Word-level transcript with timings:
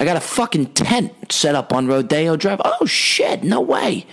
I 0.00 0.06
got 0.06 0.16
a 0.16 0.20
fucking 0.20 0.72
tent 0.72 1.30
set 1.30 1.54
up 1.54 1.74
on 1.74 1.86
Rodeo 1.86 2.34
Drive. 2.34 2.62
Oh 2.64 2.86
shit, 2.86 3.44
no 3.44 3.60
way. 3.60 4.06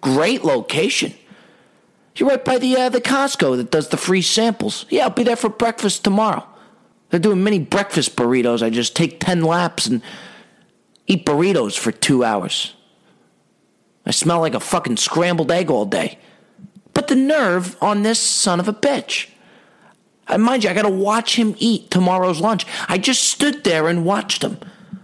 Great 0.00 0.42
location. 0.42 1.14
You're 2.16 2.30
right 2.30 2.44
by 2.44 2.58
the 2.58 2.76
uh, 2.76 2.88
the 2.88 3.00
Costco 3.00 3.56
that 3.56 3.70
does 3.70 3.88
the 3.88 3.96
free 3.96 4.20
samples. 4.20 4.84
Yeah, 4.90 5.04
I'll 5.04 5.10
be 5.10 5.22
there 5.22 5.36
for 5.36 5.48
breakfast 5.48 6.02
tomorrow. 6.02 6.44
They're 7.10 7.20
doing 7.20 7.44
mini 7.44 7.60
breakfast 7.60 8.16
burritos. 8.16 8.64
I 8.64 8.70
just 8.70 8.96
take 8.96 9.20
10 9.20 9.42
laps 9.42 9.86
and 9.86 10.02
eat 11.06 11.24
burritos 11.24 11.78
for 11.78 11.92
two 11.92 12.24
hours. 12.24 12.74
I 14.04 14.10
smell 14.10 14.40
like 14.40 14.54
a 14.54 14.60
fucking 14.60 14.96
scrambled 14.96 15.52
egg 15.52 15.70
all 15.70 15.86
day. 15.86 16.18
But 16.94 17.06
the 17.06 17.14
nerve 17.14 17.76
on 17.80 18.02
this 18.02 18.18
son 18.18 18.58
of 18.58 18.66
a 18.66 18.72
bitch. 18.72 19.28
I 20.26 20.36
mind 20.36 20.64
you, 20.64 20.70
I 20.70 20.74
gotta 20.74 20.90
watch 20.90 21.36
him 21.36 21.54
eat 21.58 21.92
tomorrow's 21.92 22.40
lunch. 22.40 22.66
I 22.88 22.98
just 22.98 23.22
stood 23.22 23.62
there 23.62 23.86
and 23.86 24.04
watched 24.04 24.42
him. 24.42 24.58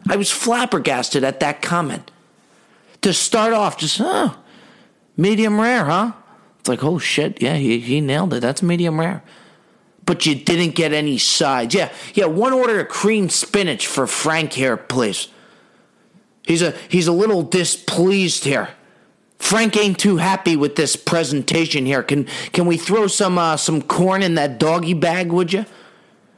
I 0.09 0.17
was 0.17 0.31
flabbergasted 0.31 1.25
at 1.25 1.41
that 1.41 1.63
comment. 1.63 2.11
To 3.03 3.13
start 3.13 3.53
off, 3.53 3.77
just, 3.77 4.01
oh, 4.01 4.37
medium 5.17 5.61
rare, 5.61 5.85
huh? 5.85 6.13
It's 6.61 6.69
like, 6.69 6.83
oh 6.83 6.99
shit, 6.99 7.43
yeah, 7.43 7.57
he, 7.57 7.79
he 7.81 8.01
nailed 8.01 8.33
it. 8.33 8.41
That's 8.41 8.63
medium 8.63 8.99
rare. 8.99 9.23
But 10.07 10.27
you 10.27 10.35
didn't 10.35 10.75
get 10.75 10.93
any 10.93 11.19
sides. 11.19 11.75
Yeah, 11.75 11.93
yeah, 12.15 12.27
one 12.27 12.53
order 12.53 12.81
of 12.81 12.89
cream 12.89 13.29
spinach 13.29 13.87
for 13.87 14.07
Frank 14.07 14.55
here, 14.55 14.77
please. 14.77 15.29
He's 16.47 16.63
a 16.63 16.73
he's 16.89 17.07
a 17.07 17.13
little 17.13 17.43
displeased 17.43 18.45
here. 18.45 18.71
Frank 19.39 19.77
ain't 19.77 19.99
too 19.99 20.19
happy 20.19 20.57
with 20.57 20.77
this 20.77 20.97
presentation 20.97 21.87
here. 21.87 22.03
Can 22.03 22.27
can 22.53 22.67
we 22.67 22.77
throw 22.77 23.07
some 23.07 23.39
uh, 23.39 23.57
some 23.57 23.83
corn 23.83 24.23
in 24.23 24.35
that 24.35 24.59
doggy 24.59 24.95
bag, 24.95 25.33
would 25.33 25.53
you? 25.53 25.65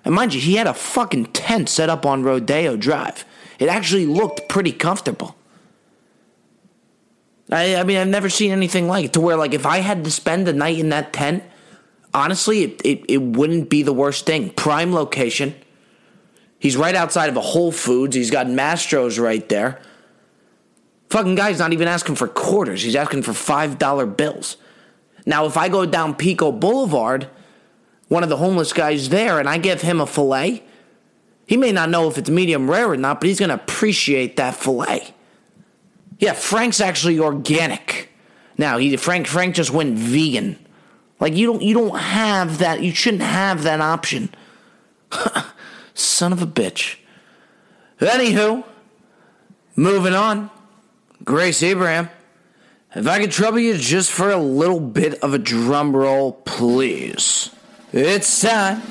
And 0.04 0.14
mind 0.14 0.34
you, 0.34 0.40
he 0.40 0.54
had 0.54 0.66
a 0.66 0.74
fucking 0.74 1.26
tent 1.26 1.68
set 1.68 1.88
up 1.88 2.06
on 2.06 2.22
Rodeo 2.22 2.76
Drive. 2.76 3.24
It 3.58 3.68
actually 3.68 4.06
looked 4.06 4.48
pretty 4.48 4.72
comfortable. 4.72 5.36
I, 7.50 7.76
I 7.76 7.84
mean, 7.84 7.96
I've 7.96 8.08
never 8.08 8.28
seen 8.28 8.50
anything 8.50 8.88
like 8.88 9.06
it 9.06 9.12
to 9.14 9.20
where, 9.20 9.36
like, 9.36 9.54
if 9.54 9.66
I 9.66 9.78
had 9.78 10.04
to 10.04 10.10
spend 10.10 10.46
the 10.46 10.52
night 10.52 10.78
in 10.78 10.88
that 10.90 11.12
tent, 11.12 11.44
honestly, 12.12 12.64
it, 12.64 12.82
it, 12.84 13.04
it 13.08 13.22
wouldn't 13.22 13.70
be 13.70 13.82
the 13.82 13.92
worst 13.92 14.26
thing. 14.26 14.50
Prime 14.50 14.92
location. 14.92 15.54
He's 16.58 16.76
right 16.76 16.94
outside 16.94 17.28
of 17.28 17.36
a 17.36 17.40
Whole 17.40 17.72
Foods. 17.72 18.16
He's 18.16 18.30
got 18.30 18.46
Mastro's 18.46 19.18
right 19.18 19.48
there. 19.48 19.80
Fucking 21.10 21.36
guy's 21.36 21.58
not 21.58 21.72
even 21.72 21.86
asking 21.86 22.16
for 22.16 22.26
quarters. 22.26 22.82
He's 22.82 22.96
asking 22.96 23.22
for 23.22 23.32
$5 23.32 24.16
bills. 24.16 24.56
Now, 25.24 25.46
if 25.46 25.56
I 25.56 25.68
go 25.68 25.86
down 25.86 26.14
Pico 26.14 26.50
Boulevard, 26.50 27.28
one 28.08 28.22
of 28.22 28.28
the 28.28 28.36
homeless 28.36 28.72
guys 28.72 29.08
there, 29.08 29.38
and 29.38 29.48
I 29.48 29.58
give 29.58 29.82
him 29.82 30.00
a 30.00 30.06
filet, 30.06 30.64
he 31.46 31.56
may 31.56 31.72
not 31.72 31.90
know 31.90 32.08
if 32.08 32.18
it's 32.18 32.28
medium 32.28 32.68
rare 32.68 32.90
or 32.90 32.96
not, 32.96 33.20
but 33.20 33.28
he's 33.28 33.38
going 33.38 33.50
to 33.50 33.54
appreciate 33.54 34.36
that 34.36 34.56
filet. 34.56 35.14
Yeah, 36.18 36.32
Frank's 36.32 36.80
actually 36.80 37.18
organic. 37.20 38.10
Now, 38.58 38.78
he 38.78 38.96
Frank 38.96 39.26
Frank 39.26 39.54
just 39.54 39.70
went 39.70 39.96
vegan. 39.96 40.58
Like 41.20 41.34
you 41.34 41.46
don't 41.46 41.62
you 41.62 41.74
don't 41.74 41.98
have 41.98 42.58
that. 42.58 42.82
You 42.82 42.92
shouldn't 42.92 43.22
have 43.22 43.62
that 43.62 43.80
option. 43.80 44.30
Son 45.94 46.32
of 46.32 46.42
a 46.42 46.46
bitch. 46.46 46.96
Anywho, 48.00 48.64
moving 49.76 50.14
on. 50.14 50.50
Grace 51.24 51.62
Abraham. 51.62 52.10
If 52.94 53.06
I 53.06 53.20
could 53.20 53.30
trouble 53.30 53.58
you 53.58 53.76
just 53.76 54.10
for 54.10 54.30
a 54.30 54.38
little 54.38 54.80
bit 54.80 55.22
of 55.22 55.34
a 55.34 55.38
drum 55.38 55.94
roll, 55.94 56.32
please. 56.32 57.50
It's 57.92 58.40
time 58.40 58.82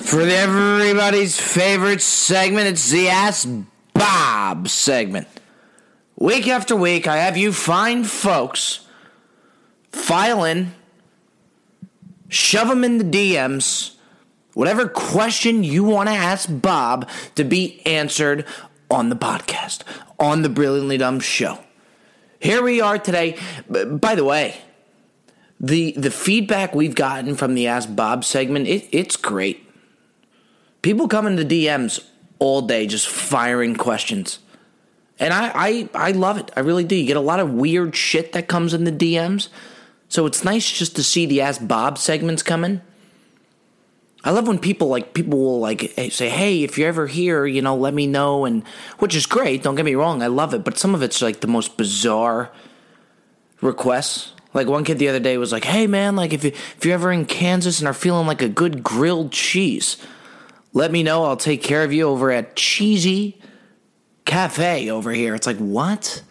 for 0.00 0.20
everybody's 0.22 1.38
favorite 1.38 2.00
segment. 2.00 2.66
It's 2.66 2.90
the 2.90 3.08
Ask 3.08 3.48
Bob 3.94 4.68
segment. 4.68 5.28
Week 6.16 6.48
after 6.48 6.74
week, 6.74 7.06
I 7.06 7.18
have 7.18 7.36
you 7.36 7.52
find 7.52 8.08
folks, 8.08 8.86
file 9.92 10.44
in, 10.44 10.74
shove 12.28 12.68
them 12.68 12.82
in 12.82 12.98
the 12.98 13.04
DMs, 13.04 13.96
whatever 14.54 14.88
question 14.88 15.64
you 15.64 15.84
want 15.84 16.08
to 16.08 16.14
ask 16.14 16.48
Bob 16.50 17.08
to 17.36 17.44
be 17.44 17.80
answered 17.86 18.44
on 18.90 19.08
the 19.08 19.16
podcast, 19.16 19.82
on 20.18 20.42
the 20.42 20.48
Brilliantly 20.48 20.98
Dumb 20.98 21.20
Show. 21.20 21.58
Here 22.38 22.62
we 22.62 22.80
are 22.80 22.98
today. 22.98 23.38
By 23.68 24.14
the 24.14 24.24
way, 24.24 24.60
the 25.60 25.92
the 25.92 26.10
feedback 26.10 26.74
we've 26.74 26.94
gotten 26.94 27.34
from 27.34 27.54
the 27.54 27.66
Ask 27.66 27.94
Bob 27.94 28.24
segment, 28.24 28.66
it, 28.66 28.88
it's 28.92 29.16
great. 29.16 29.69
People 30.82 31.08
come 31.08 31.26
into 31.26 31.44
DMs 31.44 32.04
all 32.38 32.62
day 32.62 32.86
just 32.86 33.06
firing 33.06 33.76
questions. 33.76 34.38
And 35.18 35.34
I, 35.34 35.52
I 35.54 35.88
I 35.94 36.12
love 36.12 36.38
it. 36.38 36.50
I 36.56 36.60
really 36.60 36.84
do. 36.84 36.96
You 36.96 37.06
get 37.06 37.18
a 37.18 37.20
lot 37.20 37.40
of 37.40 37.52
weird 37.52 37.94
shit 37.94 38.32
that 38.32 38.48
comes 38.48 38.72
in 38.72 38.84
the 38.84 38.92
DMs. 38.92 39.48
So 40.08 40.26
it's 40.26 40.42
nice 40.44 40.70
just 40.70 40.96
to 40.96 41.02
see 41.02 41.26
the 41.26 41.42
Ask 41.42 41.66
Bob 41.66 41.98
segments 41.98 42.42
coming. 42.42 42.80
I 44.24 44.30
love 44.32 44.48
when 44.48 44.58
people 44.58 44.88
like 44.88 45.14
people 45.14 45.38
will 45.38 45.60
like 45.60 45.96
eh, 45.98 46.08
say, 46.08 46.28
"Hey, 46.28 46.62
if 46.62 46.76
you're 46.76 46.88
ever 46.88 47.06
here, 47.06 47.46
you 47.46 47.62
know, 47.62 47.76
let 47.76 47.94
me 47.94 48.06
know," 48.06 48.44
and 48.44 48.66
which 48.98 49.14
is 49.14 49.26
great. 49.26 49.62
Don't 49.62 49.76
get 49.76 49.84
me 49.84 49.94
wrong, 49.94 50.22
I 50.22 50.26
love 50.26 50.52
it. 50.54 50.64
But 50.64 50.78
some 50.78 50.94
of 50.94 51.02
it's 51.02 51.22
like 51.22 51.40
the 51.40 51.46
most 51.46 51.76
bizarre 51.76 52.50
requests. 53.60 54.32
Like 54.52 54.66
one 54.66 54.84
kid 54.84 54.98
the 54.98 55.08
other 55.08 55.20
day 55.20 55.38
was 55.38 55.52
like, 55.52 55.64
"Hey, 55.64 55.86
man, 55.86 56.16
like 56.16 56.32
if 56.32 56.44
you 56.44 56.50
if 56.50 56.84
you're 56.84 56.94
ever 56.94 57.12
in 57.12 57.24
Kansas 57.24 57.78
and 57.78 57.88
are 57.88 57.94
feeling 57.94 58.26
like 58.26 58.42
a 58.42 58.48
good 58.48 58.82
grilled 58.82 59.32
cheese, 59.32 59.96
let 60.72 60.92
me 60.92 61.02
know. 61.02 61.24
I'll 61.24 61.36
take 61.36 61.62
care 61.62 61.84
of 61.84 61.92
you 61.92 62.08
over 62.08 62.30
at 62.30 62.56
Cheesy 62.56 63.40
Cafe 64.24 64.90
over 64.90 65.12
here." 65.12 65.34
It's 65.34 65.46
like 65.46 65.58
what? 65.58 66.22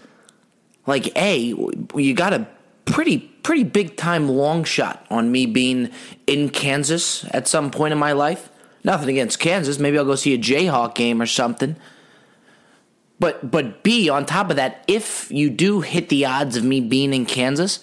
Like, 0.85 1.16
a 1.17 1.53
you 1.95 2.13
got 2.13 2.33
a 2.33 2.47
pretty 2.85 3.19
pretty 3.44 3.63
big 3.63 3.95
time 3.95 4.28
long 4.28 4.63
shot 4.63 5.05
on 5.09 5.31
me 5.31 5.45
being 5.45 5.91
in 6.28 6.49
Kansas 6.49 7.25
at 7.31 7.47
some 7.47 7.72
point 7.72 7.91
in 7.91 7.97
my 7.97 8.11
life. 8.11 8.49
Nothing 8.83 9.09
against 9.09 9.39
Kansas. 9.39 9.79
Maybe 9.79 9.97
I'll 9.97 10.05
go 10.05 10.16
see 10.16 10.33
a 10.33 10.38
Jayhawk 10.38 10.95
game 10.95 11.22
or 11.22 11.25
something. 11.25 11.75
But 13.19 13.51
but 13.51 13.83
B 13.83 14.09
on 14.09 14.25
top 14.25 14.49
of 14.49 14.55
that, 14.55 14.83
if 14.88 15.31
you 15.31 15.49
do 15.49 15.81
hit 15.81 16.09
the 16.09 16.25
odds 16.25 16.55
of 16.55 16.63
me 16.63 16.79
being 16.79 17.13
in 17.13 17.25
Kansas, 17.25 17.81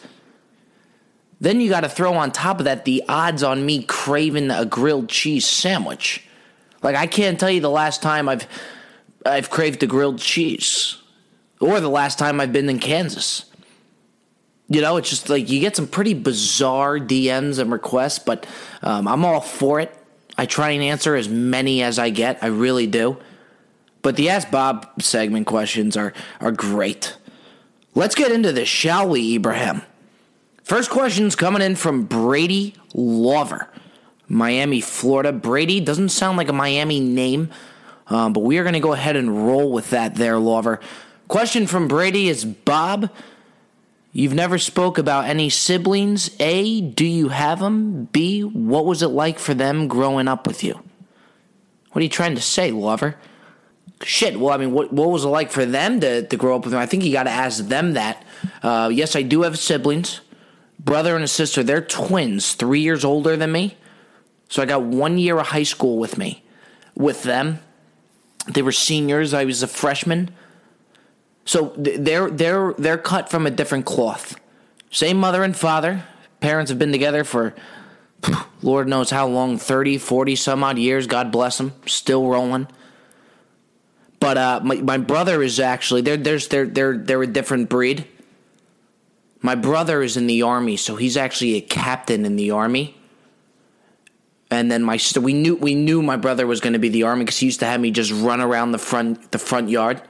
then 1.40 1.60
you 1.60 1.68
got 1.68 1.82
to 1.82 1.88
throw 1.88 2.14
on 2.14 2.32
top 2.32 2.58
of 2.58 2.64
that 2.64 2.84
the 2.84 3.04
odds 3.08 3.42
on 3.42 3.66
me 3.66 3.82
craving 3.82 4.50
a 4.50 4.64
grilled 4.64 5.08
cheese 5.08 5.46
sandwich. 5.46 6.25
Like 6.82 6.96
I 6.96 7.06
can't 7.06 7.38
tell 7.38 7.50
you 7.50 7.60
the 7.60 7.70
last 7.70 8.02
time 8.02 8.28
I've 8.28 8.46
I've 9.24 9.50
craved 9.50 9.82
a 9.82 9.86
grilled 9.86 10.18
cheese 10.18 10.98
or 11.60 11.80
the 11.80 11.88
last 11.88 12.18
time 12.18 12.40
I've 12.40 12.52
been 12.52 12.68
in 12.68 12.78
Kansas. 12.78 13.46
You 14.68 14.80
know, 14.80 14.96
it's 14.96 15.10
just 15.10 15.28
like 15.28 15.48
you 15.48 15.60
get 15.60 15.76
some 15.76 15.86
pretty 15.86 16.14
bizarre 16.14 16.98
DMs 16.98 17.58
and 17.58 17.70
requests, 17.70 18.18
but 18.18 18.46
um, 18.82 19.06
I'm 19.06 19.24
all 19.24 19.40
for 19.40 19.80
it. 19.80 19.96
I 20.36 20.46
try 20.46 20.70
and 20.70 20.82
answer 20.82 21.14
as 21.14 21.28
many 21.28 21.82
as 21.82 21.98
I 21.98 22.10
get. 22.10 22.42
I 22.42 22.48
really 22.48 22.86
do. 22.86 23.18
But 24.02 24.16
the 24.16 24.28
Ask 24.28 24.50
Bob 24.50 25.02
segment 25.02 25.46
questions 25.46 25.96
are 25.96 26.12
are 26.40 26.52
great. 26.52 27.16
Let's 27.94 28.14
get 28.14 28.30
into 28.30 28.52
this, 28.52 28.68
shall 28.68 29.08
we, 29.08 29.36
Ibrahim? 29.36 29.82
First 30.62 30.90
question's 30.90 31.34
coming 31.34 31.62
in 31.62 31.76
from 31.76 32.04
Brady 32.04 32.74
Lover, 32.92 33.68
Miami, 34.28 34.80
Florida. 34.80 35.32
Brady 35.32 35.80
doesn't 35.80 36.08
sound 36.10 36.36
like 36.36 36.48
a 36.48 36.52
Miami 36.52 37.00
name, 37.00 37.50
um, 38.08 38.32
but 38.32 38.40
we 38.40 38.58
are 38.58 38.62
going 38.62 38.74
to 38.74 38.80
go 38.80 38.92
ahead 38.92 39.16
and 39.16 39.46
roll 39.46 39.70
with 39.72 39.90
that 39.90 40.16
there, 40.16 40.38
Lover. 40.38 40.80
Question 41.28 41.66
from 41.66 41.88
Brady 41.88 42.28
is 42.28 42.44
Bob. 42.44 43.10
You've 44.12 44.34
never 44.34 44.58
spoke 44.58 44.96
about 44.96 45.26
any 45.26 45.50
siblings. 45.50 46.34
A, 46.40 46.80
do 46.80 47.04
you 47.04 47.28
have 47.28 47.60
them? 47.60 48.04
B, 48.12 48.42
what 48.42 48.86
was 48.86 49.02
it 49.02 49.08
like 49.08 49.38
for 49.38 49.52
them 49.52 49.88
growing 49.88 50.26
up 50.26 50.46
with 50.46 50.64
you? 50.64 50.80
What 51.92 52.00
are 52.00 52.04
you 52.04 52.08
trying 52.08 52.34
to 52.34 52.40
say, 52.40 52.70
lover? 52.70 53.16
Shit, 54.02 54.38
well, 54.38 54.52
I 54.52 54.58
mean, 54.58 54.72
what, 54.72 54.92
what 54.92 55.10
was 55.10 55.24
it 55.24 55.28
like 55.28 55.50
for 55.50 55.64
them 55.64 56.00
to, 56.00 56.26
to 56.26 56.36
grow 56.36 56.56
up 56.56 56.64
with 56.64 56.74
me? 56.74 56.78
I 56.78 56.86
think 56.86 57.04
you 57.04 57.12
got 57.12 57.24
to 57.24 57.30
ask 57.30 57.66
them 57.66 57.94
that. 57.94 58.24
Uh, 58.62 58.90
yes, 58.92 59.16
I 59.16 59.22
do 59.22 59.42
have 59.42 59.58
siblings, 59.58 60.20
brother 60.78 61.14
and 61.14 61.24
a 61.24 61.28
sister. 61.28 61.62
They're 61.62 61.80
twins, 61.80 62.54
three 62.54 62.80
years 62.80 63.04
older 63.04 63.36
than 63.36 63.52
me. 63.52 63.76
So 64.48 64.62
I 64.62 64.66
got 64.66 64.82
one 64.82 65.18
year 65.18 65.38
of 65.38 65.48
high 65.48 65.64
school 65.64 65.98
with 65.98 66.18
me, 66.18 66.42
with 66.94 67.22
them. 67.22 67.60
They 68.48 68.62
were 68.62 68.72
seniors. 68.72 69.34
I 69.34 69.44
was 69.44 69.62
a 69.62 69.66
freshman. 69.66 70.30
So 71.44 71.72
they're 71.76 72.30
they're 72.30 72.74
they're 72.74 72.98
cut 72.98 73.30
from 73.30 73.46
a 73.46 73.50
different 73.50 73.86
cloth. 73.86 74.38
Same 74.90 75.16
mother 75.16 75.42
and 75.42 75.56
father. 75.56 76.04
Parents 76.40 76.70
have 76.70 76.78
been 76.78 76.92
together 76.92 77.24
for 77.24 77.54
Lord 78.62 78.88
knows 78.88 79.10
how 79.10 79.26
long 79.26 79.58
30, 79.58 79.98
40 79.98 80.36
some 80.36 80.64
odd 80.64 80.78
years. 80.78 81.06
God 81.06 81.30
bless 81.30 81.58
them. 81.58 81.72
Still 81.86 82.26
rolling. 82.26 82.68
But 84.18 84.38
uh, 84.38 84.60
my 84.64 84.76
my 84.76 84.98
brother 84.98 85.42
is 85.42 85.60
actually 85.60 86.00
they're 86.00 86.16
they're 86.16 86.66
they're 86.66 86.98
they're 86.98 87.22
a 87.22 87.26
different 87.26 87.68
breed. 87.68 88.06
My 89.40 89.54
brother 89.54 90.02
is 90.02 90.16
in 90.16 90.26
the 90.26 90.42
army, 90.42 90.76
so 90.76 90.96
he's 90.96 91.16
actually 91.16 91.54
a 91.56 91.60
captain 91.60 92.24
in 92.24 92.36
the 92.36 92.50
army. 92.50 92.96
And 94.50 94.70
then 94.70 94.82
my 94.82 94.96
sister, 94.96 95.20
we 95.20 95.32
knew 95.32 95.56
we 95.56 95.74
knew 95.74 96.02
my 96.02 96.16
brother 96.16 96.46
was 96.46 96.60
going 96.60 96.74
to 96.74 96.78
be 96.78 96.88
the 96.88 97.02
army 97.02 97.24
because 97.24 97.38
he 97.38 97.46
used 97.46 97.60
to 97.60 97.66
have 97.66 97.80
me 97.80 97.90
just 97.90 98.12
run 98.12 98.40
around 98.40 98.72
the 98.72 98.78
front 98.78 99.32
the 99.32 99.38
front 99.38 99.68
yard. 99.68 100.00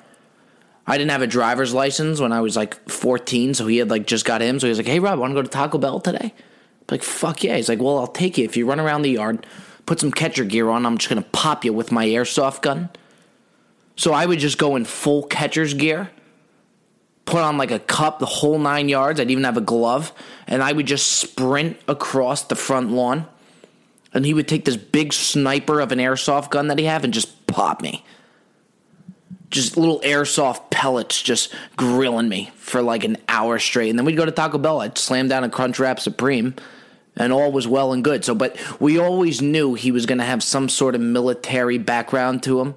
I 0.86 0.98
didn't 0.98 1.10
have 1.10 1.22
a 1.22 1.26
driver's 1.26 1.74
license 1.74 2.20
when 2.20 2.32
I 2.32 2.40
was 2.40 2.54
like 2.56 2.88
14, 2.88 3.54
so 3.54 3.66
he 3.66 3.78
had 3.78 3.90
like 3.90 4.06
just 4.06 4.24
got 4.24 4.40
him. 4.40 4.60
So 4.60 4.66
he 4.66 4.68
was 4.68 4.78
like, 4.78 4.86
"Hey, 4.86 5.00
Rob, 5.00 5.18
want 5.18 5.30
to 5.30 5.34
go 5.34 5.42
to 5.42 5.48
Taco 5.48 5.78
Bell 5.78 6.00
today?" 6.00 6.32
I'm 6.32 6.86
like, 6.90 7.02
"Fuck 7.02 7.44
yeah!" 7.44 7.56
He's 7.56 7.68
like, 7.68 7.80
"Well, 7.80 7.98
I'll 7.98 8.06
take 8.06 8.36
you 8.38 8.44
if 8.44 8.56
you 8.56 8.68
run 8.68 8.78
around 8.78 9.02
the 9.02 9.10
yard, 9.10 9.46
put 9.86 10.00
some 10.00 10.12
catcher 10.12 10.44
gear 10.44 10.68
on. 10.68 10.84
I'm 10.84 10.98
just 10.98 11.08
gonna 11.08 11.22
pop 11.22 11.64
you 11.64 11.72
with 11.72 11.90
my 11.90 12.06
airsoft 12.06 12.62
gun." 12.62 12.90
So 13.96 14.12
I 14.12 14.26
would 14.26 14.38
just 14.38 14.58
go 14.58 14.76
in 14.76 14.84
full 14.84 15.22
catcher's 15.22 15.72
gear, 15.72 16.10
put 17.24 17.40
on 17.40 17.56
like 17.56 17.70
a 17.70 17.78
cup, 17.78 18.18
the 18.18 18.26
whole 18.26 18.58
nine 18.58 18.90
yards. 18.90 19.18
I'd 19.18 19.30
even 19.30 19.44
have 19.44 19.56
a 19.56 19.62
glove, 19.62 20.12
and 20.46 20.62
I 20.62 20.72
would 20.72 20.86
just 20.86 21.06
sprint 21.12 21.78
across 21.88 22.42
the 22.42 22.54
front 22.54 22.92
lawn. 22.92 23.26
And 24.16 24.26
he 24.26 24.34
would 24.34 24.48
take 24.48 24.64
this 24.64 24.76
big 24.76 25.12
sniper 25.12 25.78
of 25.78 25.92
an 25.92 25.98
airsoft 25.98 26.50
gun 26.50 26.68
that 26.68 26.78
he 26.78 26.86
have 26.86 27.04
and 27.04 27.14
just 27.14 27.46
pop 27.46 27.80
me 27.80 28.04
just 29.50 29.76
little 29.76 30.00
airsoft 30.00 30.70
pellets 30.70 31.22
just 31.22 31.54
grilling 31.76 32.28
me 32.28 32.50
for 32.56 32.82
like 32.82 33.04
an 33.04 33.16
hour 33.28 33.58
straight. 33.58 33.90
And 33.90 33.98
then 33.98 34.06
we'd 34.06 34.16
go 34.16 34.24
to 34.24 34.32
Taco 34.32 34.58
Bell. 34.58 34.80
I'd 34.80 34.98
slam 34.98 35.28
down 35.28 35.44
a 35.44 35.48
Crunchwrap 35.48 36.00
Supreme, 36.00 36.54
and 37.16 37.32
all 37.32 37.52
was 37.52 37.66
well 37.66 37.92
and 37.92 38.02
good. 38.02 38.24
So, 38.24 38.34
but 38.34 38.56
we 38.80 38.98
always 38.98 39.40
knew 39.40 39.74
he 39.74 39.90
was 39.90 40.06
going 40.06 40.18
to 40.18 40.24
have 40.24 40.42
some 40.42 40.68
sort 40.68 40.94
of 40.94 41.00
military 41.00 41.78
background 41.78 42.42
to 42.44 42.60
him. 42.60 42.74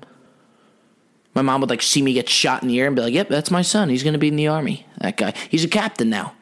My 1.33 1.41
mom 1.41 1.61
would 1.61 1.69
like 1.69 1.81
see 1.81 2.01
me 2.01 2.13
get 2.13 2.29
shot 2.29 2.61
in 2.61 2.69
the 2.69 2.79
air 2.79 2.87
and 2.87 2.95
be 2.95 3.01
like, 3.01 3.13
"Yep, 3.13 3.29
that's 3.29 3.51
my 3.51 3.61
son. 3.61 3.89
He's 3.89 4.03
going 4.03 4.13
to 4.13 4.19
be 4.19 4.27
in 4.27 4.35
the 4.35 4.47
army. 4.47 4.85
That 4.99 5.17
guy. 5.17 5.33
He's 5.49 5.63
a 5.63 5.69
captain 5.69 6.09
now." 6.09 6.33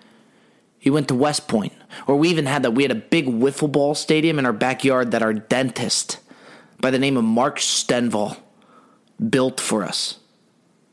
He 0.79 0.89
went 0.89 1.07
to 1.07 1.15
West 1.15 1.47
Point. 1.47 1.73
Or 2.05 2.15
we 2.15 2.29
even 2.29 2.45
had 2.45 2.63
that. 2.63 2.71
We 2.71 2.83
had 2.83 2.91
a 2.91 2.95
big 2.95 3.27
wiffle 3.27 3.71
ball 3.71 3.95
stadium 3.95 4.39
in 4.39 4.45
our 4.45 4.53
backyard 4.53 5.11
that 5.11 5.23
our 5.23 5.33
dentist, 5.33 6.19
by 6.79 6.91
the 6.91 6.99
name 6.99 7.17
of 7.17 7.23
Mark 7.23 7.59
Stenval, 7.59 8.37
built 9.29 9.59
for 9.59 9.83
us. 9.83 10.19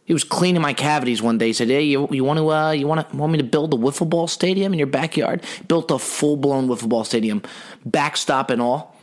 He 0.06 0.12
was 0.12 0.24
cleaning 0.24 0.60
my 0.60 0.74
cavities 0.74 1.22
one 1.22 1.38
day. 1.38 1.48
He 1.48 1.52
said, 1.54 1.68
"Hey, 1.68 1.84
you, 1.84 2.08
you 2.10 2.24
want 2.24 2.38
to 2.38 2.50
uh, 2.50 2.70
you 2.72 2.86
want 2.86 3.08
to 3.08 3.16
want 3.16 3.32
me 3.32 3.38
to 3.38 3.44
build 3.44 3.72
a 3.72 3.76
wiffle 3.76 4.08
ball 4.08 4.26
stadium 4.26 4.72
in 4.72 4.78
your 4.78 4.86
backyard?" 4.86 5.42
Built 5.66 5.90
a 5.90 5.98
full 5.98 6.36
blown 6.36 6.68
wiffle 6.68 6.90
ball 6.90 7.04
stadium, 7.04 7.42
backstop 7.86 8.50
and 8.50 8.60
all. 8.60 8.94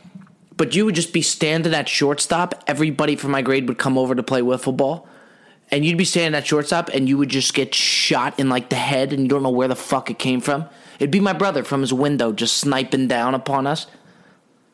But 0.56 0.76
you 0.76 0.84
would 0.84 0.94
just 0.94 1.12
be 1.12 1.22
standing 1.22 1.74
at 1.74 1.88
shortstop. 1.88 2.62
Everybody 2.68 3.16
from 3.16 3.32
my 3.32 3.42
grade 3.42 3.66
would 3.68 3.78
come 3.78 3.98
over 3.98 4.14
to 4.14 4.22
play 4.22 4.42
wiffle 4.42 4.76
ball, 4.76 5.08
and 5.72 5.86
you'd 5.86 5.96
be 5.96 6.04
standing 6.04 6.38
at 6.38 6.46
shortstop, 6.46 6.90
and 6.90 7.08
you 7.08 7.16
would 7.16 7.30
just 7.30 7.54
get 7.54 7.74
shot 7.74 8.38
in 8.38 8.50
like 8.50 8.68
the 8.68 8.76
head, 8.76 9.12
and 9.12 9.22
you 9.22 9.28
don't 9.28 9.42
know 9.42 9.50
where 9.50 9.68
the 9.68 9.74
fuck 9.74 10.10
it 10.10 10.18
came 10.18 10.42
from. 10.42 10.66
It'd 10.98 11.10
be 11.10 11.18
my 11.18 11.32
brother 11.32 11.64
from 11.64 11.80
his 11.80 11.94
window 11.94 12.30
just 12.30 12.58
sniping 12.58 13.08
down 13.08 13.34
upon 13.34 13.66
us. 13.66 13.86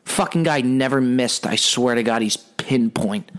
Fucking 0.03 0.43
guy 0.43 0.59
never 0.61 0.99
missed. 0.99 1.47
I 1.47 1.55
swear 1.55 1.95
to 1.95 2.03
God, 2.03 2.21
he's 2.21 2.35
pinpoint. 2.35 3.31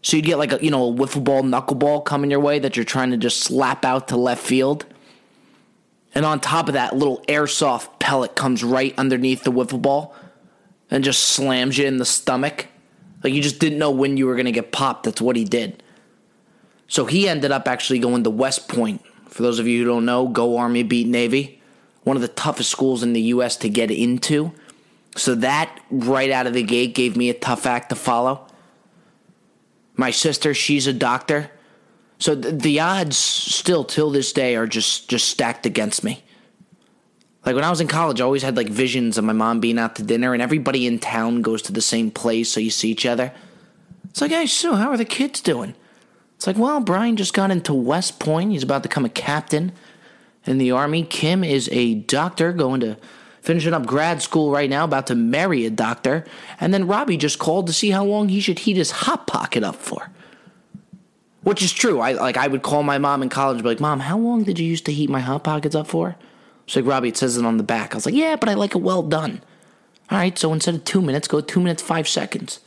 So 0.00 0.16
you'd 0.16 0.26
get 0.26 0.38
like 0.38 0.52
a 0.52 0.64
you 0.64 0.70
know 0.70 0.88
a 0.88 0.94
wiffle 0.94 1.24
ball, 1.24 1.42
knuckleball 1.42 2.04
coming 2.04 2.30
your 2.30 2.40
way 2.40 2.60
that 2.60 2.76
you're 2.76 2.84
trying 2.84 3.10
to 3.10 3.16
just 3.16 3.40
slap 3.40 3.84
out 3.84 4.08
to 4.08 4.16
left 4.16 4.42
field. 4.42 4.86
And 6.14 6.24
on 6.24 6.40
top 6.40 6.68
of 6.68 6.74
that, 6.74 6.96
little 6.96 7.20
airsoft 7.28 7.98
pellet 7.98 8.36
comes 8.36 8.62
right 8.62 8.94
underneath 8.96 9.42
the 9.42 9.52
wiffle 9.52 9.82
ball 9.82 10.14
and 10.90 11.02
just 11.02 11.24
slams 11.24 11.76
you 11.76 11.86
in 11.86 11.98
the 11.98 12.04
stomach. 12.04 12.68
Like 13.24 13.32
you 13.32 13.42
just 13.42 13.58
didn't 13.58 13.78
know 13.78 13.90
when 13.90 14.16
you 14.16 14.26
were 14.26 14.36
to 14.36 14.52
get 14.52 14.70
popped. 14.70 15.04
That's 15.04 15.20
what 15.20 15.36
he 15.36 15.44
did. 15.44 15.82
So 16.88 17.04
he 17.04 17.28
ended 17.28 17.52
up 17.52 17.68
actually 17.68 18.00
going 18.00 18.24
to 18.24 18.30
West 18.30 18.68
Point. 18.68 19.04
For 19.28 19.42
those 19.42 19.58
of 19.58 19.66
you 19.66 19.80
who 19.80 19.88
don't 19.88 20.06
know, 20.06 20.26
go 20.26 20.56
Army, 20.56 20.82
beat 20.82 21.06
Navy. 21.06 21.60
One 22.02 22.16
of 22.16 22.22
the 22.22 22.28
toughest 22.28 22.70
schools 22.70 23.02
in 23.02 23.12
the 23.12 23.20
U.S. 23.22 23.56
to 23.58 23.68
get 23.68 23.90
into. 23.90 24.52
So 25.14 25.34
that 25.36 25.80
right 25.90 26.30
out 26.30 26.46
of 26.46 26.54
the 26.54 26.62
gate 26.62 26.94
gave 26.94 27.16
me 27.16 27.28
a 27.28 27.34
tough 27.34 27.66
act 27.66 27.90
to 27.90 27.94
follow. 27.94 28.46
My 29.96 30.10
sister, 30.10 30.54
she's 30.54 30.86
a 30.86 30.92
doctor. 30.92 31.50
So 32.18 32.34
the, 32.34 32.52
the 32.52 32.80
odds 32.80 33.16
still 33.16 33.84
till 33.84 34.10
this 34.10 34.32
day 34.32 34.56
are 34.56 34.66
just 34.66 35.08
just 35.08 35.28
stacked 35.28 35.66
against 35.66 36.02
me. 36.02 36.24
Like 37.44 37.54
when 37.54 37.64
I 37.64 37.70
was 37.70 37.80
in 37.80 37.88
college, 37.88 38.20
I 38.20 38.24
always 38.24 38.42
had 38.42 38.56
like 38.56 38.68
visions 38.68 39.18
of 39.18 39.24
my 39.24 39.32
mom 39.32 39.60
being 39.60 39.78
out 39.78 39.96
to 39.96 40.02
dinner 40.02 40.32
and 40.32 40.42
everybody 40.42 40.86
in 40.86 40.98
town 40.98 41.42
goes 41.42 41.62
to 41.62 41.72
the 41.72 41.80
same 41.80 42.10
place 42.10 42.50
so 42.50 42.60
you 42.60 42.70
see 42.70 42.90
each 42.90 43.06
other. 43.06 43.32
It's 44.10 44.20
like, 44.20 44.30
hey, 44.30 44.46
Sue, 44.46 44.74
how 44.74 44.90
are 44.90 44.96
the 44.96 45.04
kids 45.04 45.40
doing? 45.40 45.74
It's 46.38 46.46
like, 46.46 46.56
well, 46.56 46.78
Brian 46.78 47.16
just 47.16 47.34
got 47.34 47.50
into 47.50 47.74
West 47.74 48.20
Point. 48.20 48.52
He's 48.52 48.62
about 48.62 48.84
to 48.84 48.88
become 48.88 49.04
a 49.04 49.08
captain 49.08 49.72
in 50.46 50.58
the 50.58 50.70
Army. 50.70 51.02
Kim 51.02 51.42
is 51.42 51.68
a 51.72 51.96
doctor 51.96 52.52
going 52.52 52.78
to 52.78 52.96
finishing 53.42 53.74
up 53.74 53.84
grad 53.86 54.22
school 54.22 54.52
right 54.52 54.70
now, 54.70 54.84
about 54.84 55.08
to 55.08 55.16
marry 55.16 55.66
a 55.66 55.70
doctor. 55.70 56.24
And 56.60 56.72
then 56.72 56.86
Robbie 56.86 57.16
just 57.16 57.40
called 57.40 57.66
to 57.66 57.72
see 57.72 57.90
how 57.90 58.04
long 58.04 58.28
he 58.28 58.38
should 58.38 58.60
heat 58.60 58.76
his 58.76 58.92
hot 58.92 59.26
pocket 59.26 59.64
up 59.64 59.74
for. 59.74 60.10
Which 61.42 61.60
is 61.60 61.72
true. 61.72 61.98
I 61.98 62.12
like 62.12 62.36
I 62.36 62.46
would 62.46 62.62
call 62.62 62.84
my 62.84 62.98
mom 62.98 63.20
in 63.24 63.30
college 63.30 63.56
and 63.56 63.64
be 63.64 63.70
like, 63.70 63.80
Mom, 63.80 63.98
how 63.98 64.16
long 64.16 64.44
did 64.44 64.60
you 64.60 64.66
used 64.66 64.86
to 64.86 64.92
heat 64.92 65.10
my 65.10 65.18
hot 65.18 65.42
pockets 65.42 65.74
up 65.74 65.88
for? 65.88 66.14
She's 66.66 66.76
like, 66.76 66.88
Robbie, 66.88 67.08
it 67.08 67.16
says 67.16 67.36
it 67.36 67.44
on 67.44 67.56
the 67.56 67.64
back. 67.64 67.94
I 67.94 67.96
was 67.96 68.06
like, 68.06 68.14
Yeah, 68.14 68.36
but 68.36 68.48
I 68.48 68.54
like 68.54 68.76
it 68.76 68.82
well 68.82 69.02
done. 69.02 69.42
All 70.08 70.18
right, 70.18 70.38
so 70.38 70.52
instead 70.52 70.76
of 70.76 70.84
two 70.84 71.02
minutes, 71.02 71.26
go 71.26 71.40
two 71.40 71.58
minutes, 71.58 71.82
five 71.82 72.06
seconds. 72.06 72.60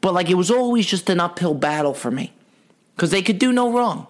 But 0.00 0.14
like 0.14 0.30
it 0.30 0.36
was 0.36 0.50
always 0.50 0.86
just 0.86 1.10
an 1.10 1.20
uphill 1.20 1.52
battle 1.52 1.92
for 1.92 2.10
me. 2.10 2.32
Because 2.94 3.10
they 3.10 3.22
could 3.22 3.38
do 3.38 3.52
no 3.52 3.72
wrong. 3.72 4.06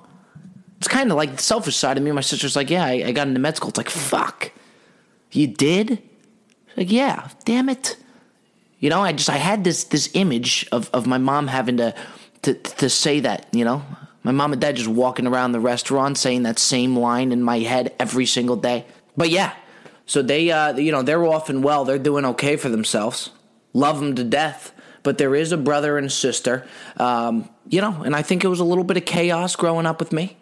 It's 0.79 0.89
kind 0.89 1.11
of 1.11 1.17
like 1.17 1.37
the 1.37 1.43
selfish 1.43 1.77
side 1.77 1.97
of 1.97 2.03
me. 2.03 2.13
My 2.13 2.21
sister's 2.21 2.57
like, 2.57 2.71
Yeah, 2.71 2.85
I, 2.85 3.05
I 3.07 3.13
got 3.13 3.29
into 3.29 3.41
med 3.41 3.57
school. 3.57 3.71
It's 3.71 3.79
like, 3.79 3.91
fuck. 3.91 4.53
You 5.33 5.47
did? 5.47 6.03
Like, 6.77 6.91
yeah, 6.91 7.29
damn 7.45 7.69
it. 7.69 7.97
You 8.79 8.91
know, 8.91 9.03
I 9.03 9.13
just 9.13 9.31
I 9.31 9.37
had 9.37 9.65
this 9.65 9.85
this 9.85 10.11
image 10.15 10.69
of, 10.71 10.91
of 10.93 11.07
my 11.07 11.19
mom 11.19 11.47
having 11.47 11.79
to, 11.79 11.95
to 12.43 12.55
to 12.55 12.91
say 12.91 13.21
that, 13.21 13.47
you 13.53 13.65
know. 13.65 13.83
My 14.23 14.33
mom 14.33 14.53
and 14.53 14.61
dad 14.61 14.77
just 14.77 14.89
walking 14.89 15.27
around 15.27 15.53
the 15.53 15.61
restaurant 15.61 16.17
saying 16.19 16.45
that 16.45 16.59
same 16.59 16.97
line 16.97 17.31
in 17.33 17.43
my 17.43 17.61
head 17.61 17.95
every 17.99 18.27
single 18.27 18.57
day. 18.57 18.87
But 19.17 19.31
yeah, 19.31 19.55
so 20.07 20.23
they 20.23 20.51
uh 20.51 20.77
you 20.77 20.93
know, 20.93 21.03
they're 21.03 21.25
off 21.25 21.49
and 21.49 21.65
well, 21.65 21.85
they're 21.85 21.99
doing 21.99 22.25
okay 22.27 22.57
for 22.57 22.69
themselves. 22.69 23.31
Love 23.73 24.01
them 24.01 24.15
to 24.17 24.25
death. 24.25 24.73
But 25.03 25.19
there 25.19 25.35
is 25.35 25.53
a 25.53 25.57
brother 25.57 25.99
and 25.99 26.11
sister. 26.11 26.67
Um, 26.97 27.49
you 27.69 27.81
know, 27.81 28.03
and 28.03 28.15
I 28.15 28.23
think 28.23 28.45
it 28.45 28.49
was 28.49 28.61
a 28.61 28.65
little 28.65 28.85
bit 28.85 28.97
of 28.97 29.05
chaos 29.05 29.57
growing 29.57 29.87
up 29.87 29.99
with 29.99 30.13
me. 30.13 30.37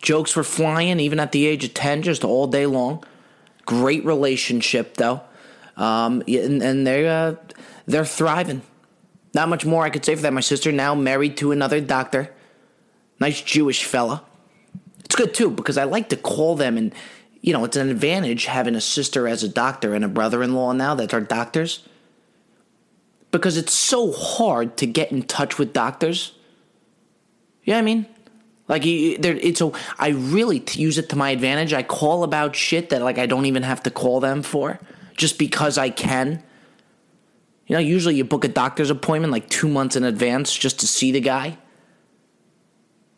Jokes 0.00 0.34
were 0.34 0.44
flying 0.44 0.98
even 0.98 1.20
at 1.20 1.32
the 1.32 1.46
age 1.46 1.64
of 1.64 1.74
10 1.74 2.02
just 2.02 2.24
all 2.24 2.46
day 2.46 2.66
long. 2.66 3.04
Great 3.64 4.04
relationship 4.04 4.96
though, 4.96 5.20
um, 5.76 6.22
and, 6.26 6.60
and 6.60 6.84
they're 6.84 7.08
uh, 7.08 7.36
they're 7.86 8.04
thriving. 8.04 8.62
Not 9.34 9.48
much 9.48 9.64
more 9.64 9.84
I 9.84 9.90
could 9.90 10.04
say 10.04 10.16
for 10.16 10.22
that. 10.22 10.32
My 10.32 10.40
sister 10.40 10.72
now 10.72 10.96
married 10.96 11.36
to 11.36 11.52
another 11.52 11.80
doctor, 11.80 12.34
nice 13.20 13.40
Jewish 13.40 13.84
fella. 13.84 14.24
It's 15.04 15.14
good 15.14 15.32
too 15.32 15.50
because 15.50 15.78
I 15.78 15.84
like 15.84 16.08
to 16.08 16.16
call 16.16 16.56
them, 16.56 16.76
and 16.76 16.92
you 17.40 17.52
know 17.52 17.64
it's 17.64 17.76
an 17.76 17.88
advantage 17.88 18.46
having 18.46 18.74
a 18.74 18.80
sister 18.80 19.28
as 19.28 19.44
a 19.44 19.48
doctor 19.48 19.94
and 19.94 20.04
a 20.04 20.08
brother-in-law 20.08 20.72
now 20.72 20.96
that 20.96 21.14
are 21.14 21.20
doctors. 21.20 21.86
Because 23.32 23.56
it's 23.56 23.72
so 23.72 24.12
hard 24.12 24.76
to 24.76 24.86
get 24.86 25.10
in 25.10 25.24
touch 25.24 25.58
with 25.58 25.72
doctors. 25.72 26.32
You 27.64 27.72
know 27.72 27.80
I 27.80 27.82
mean? 27.82 28.06
Like 28.68 28.86
it's 28.86 29.60
a, 29.60 29.72
I 29.98 30.10
really 30.10 30.62
use 30.72 30.98
it 30.98 31.08
to 31.10 31.16
my 31.16 31.30
advantage. 31.30 31.72
I 31.72 31.82
call 31.82 32.22
about 32.24 32.54
shit 32.54 32.90
that 32.90 33.02
like 33.02 33.18
I 33.18 33.26
don't 33.26 33.46
even 33.46 33.64
have 33.64 33.82
to 33.82 33.90
call 33.90 34.20
them 34.20 34.42
for, 34.42 34.78
just 35.16 35.38
because 35.38 35.76
I 35.78 35.90
can. 35.90 36.42
You 37.66 37.74
know, 37.76 37.80
usually 37.80 38.14
you 38.14 38.24
book 38.24 38.44
a 38.44 38.48
doctor's 38.48 38.90
appointment 38.90 39.32
like 39.32 39.48
two 39.48 39.68
months 39.68 39.96
in 39.96 40.04
advance 40.04 40.56
just 40.56 40.80
to 40.80 40.86
see 40.86 41.12
the 41.12 41.20
guy. 41.20 41.58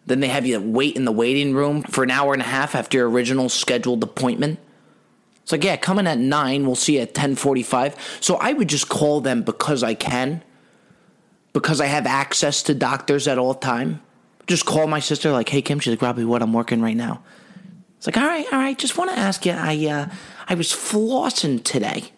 Then 0.07 0.21
they 0.21 0.29
have 0.29 0.47
you 0.47 0.61
wait 0.61 0.97
in 0.97 1.05
the 1.05 1.13
waiting 1.13 1.55
room 1.55 1.83
for 1.83 2.05
an 2.05 2.11
hour 2.11 2.33
and 2.33 2.43
a 2.43 2.47
half 2.47 2.75
after 2.75 2.99
your 2.99 3.09
original 3.09 3.49
scheduled 3.49 4.03
appointment. 4.03 4.59
It's 5.45 5.53
like, 5.53 5.63
yeah, 5.63 5.77
coming 5.77 6.09
at 6.09 6.19
nine. 6.19 6.67
We'll 6.67 6.75
see 6.75 6.97
you 6.97 7.03
at 7.03 7.15
ten 7.15 7.37
forty-five. 7.37 7.95
So 8.21 8.37
I 8.37 8.53
would 8.53 8.69
just 8.69 8.89
call 8.89 9.21
them 9.21 9.43
because 9.43 9.83
I 9.83 9.95
can, 9.95 10.43
because 11.53 11.81
I 11.81 11.87
have 11.87 12.07
access 12.07 12.63
to 12.65 12.75
doctors 12.75 13.29
at 13.29 13.39
all 13.39 13.55
time 13.55 14.01
just 14.47 14.67
call 14.67 14.87
my 14.87 15.01
sister 15.01 15.33
like, 15.33 15.49
"Hey 15.49 15.63
Kim," 15.63 15.81
she's 15.81 15.93
like, 15.93 16.03
"Robbie, 16.03 16.25
what? 16.25 16.43
I'm 16.43 16.53
working 16.53 16.83
right 16.83 16.97
now." 16.97 17.23
It's 17.97 18.07
like, 18.07 18.17
"All 18.17 18.27
right, 18.27 18.47
all 18.53 18.59
right. 18.59 18.77
Just 18.77 18.99
want 18.99 19.11
to 19.11 19.19
ask 19.19 19.47
you. 19.47 19.53
I 19.53 19.87
uh, 19.87 20.09
I 20.49 20.55
was 20.55 20.69
flossing 20.69 21.63
today, 21.63 22.13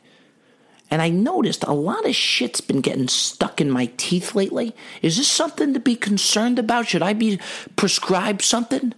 and 0.91 1.01
I 1.01 1.09
noticed 1.09 1.65
a 1.65 1.73
lot 1.73 2.07
of 2.07 2.15
shit's 2.15 2.61
been 2.61 2.81
getting 2.81 3.09
stuck 3.09 3.61
in 3.61 3.71
my 3.71 3.91
teeth 3.97 4.35
lately. 4.35 4.75
Is 5.03 5.17
this 5.17 5.29
something 5.29 5.75
to 5.75 5.81
be 5.81 5.95
concerned 5.95 6.59
about? 6.59 6.89
Should 6.89 7.03
I 7.03 7.13
be 7.13 7.39
prescribed 7.77 8.43
something?" 8.43 8.93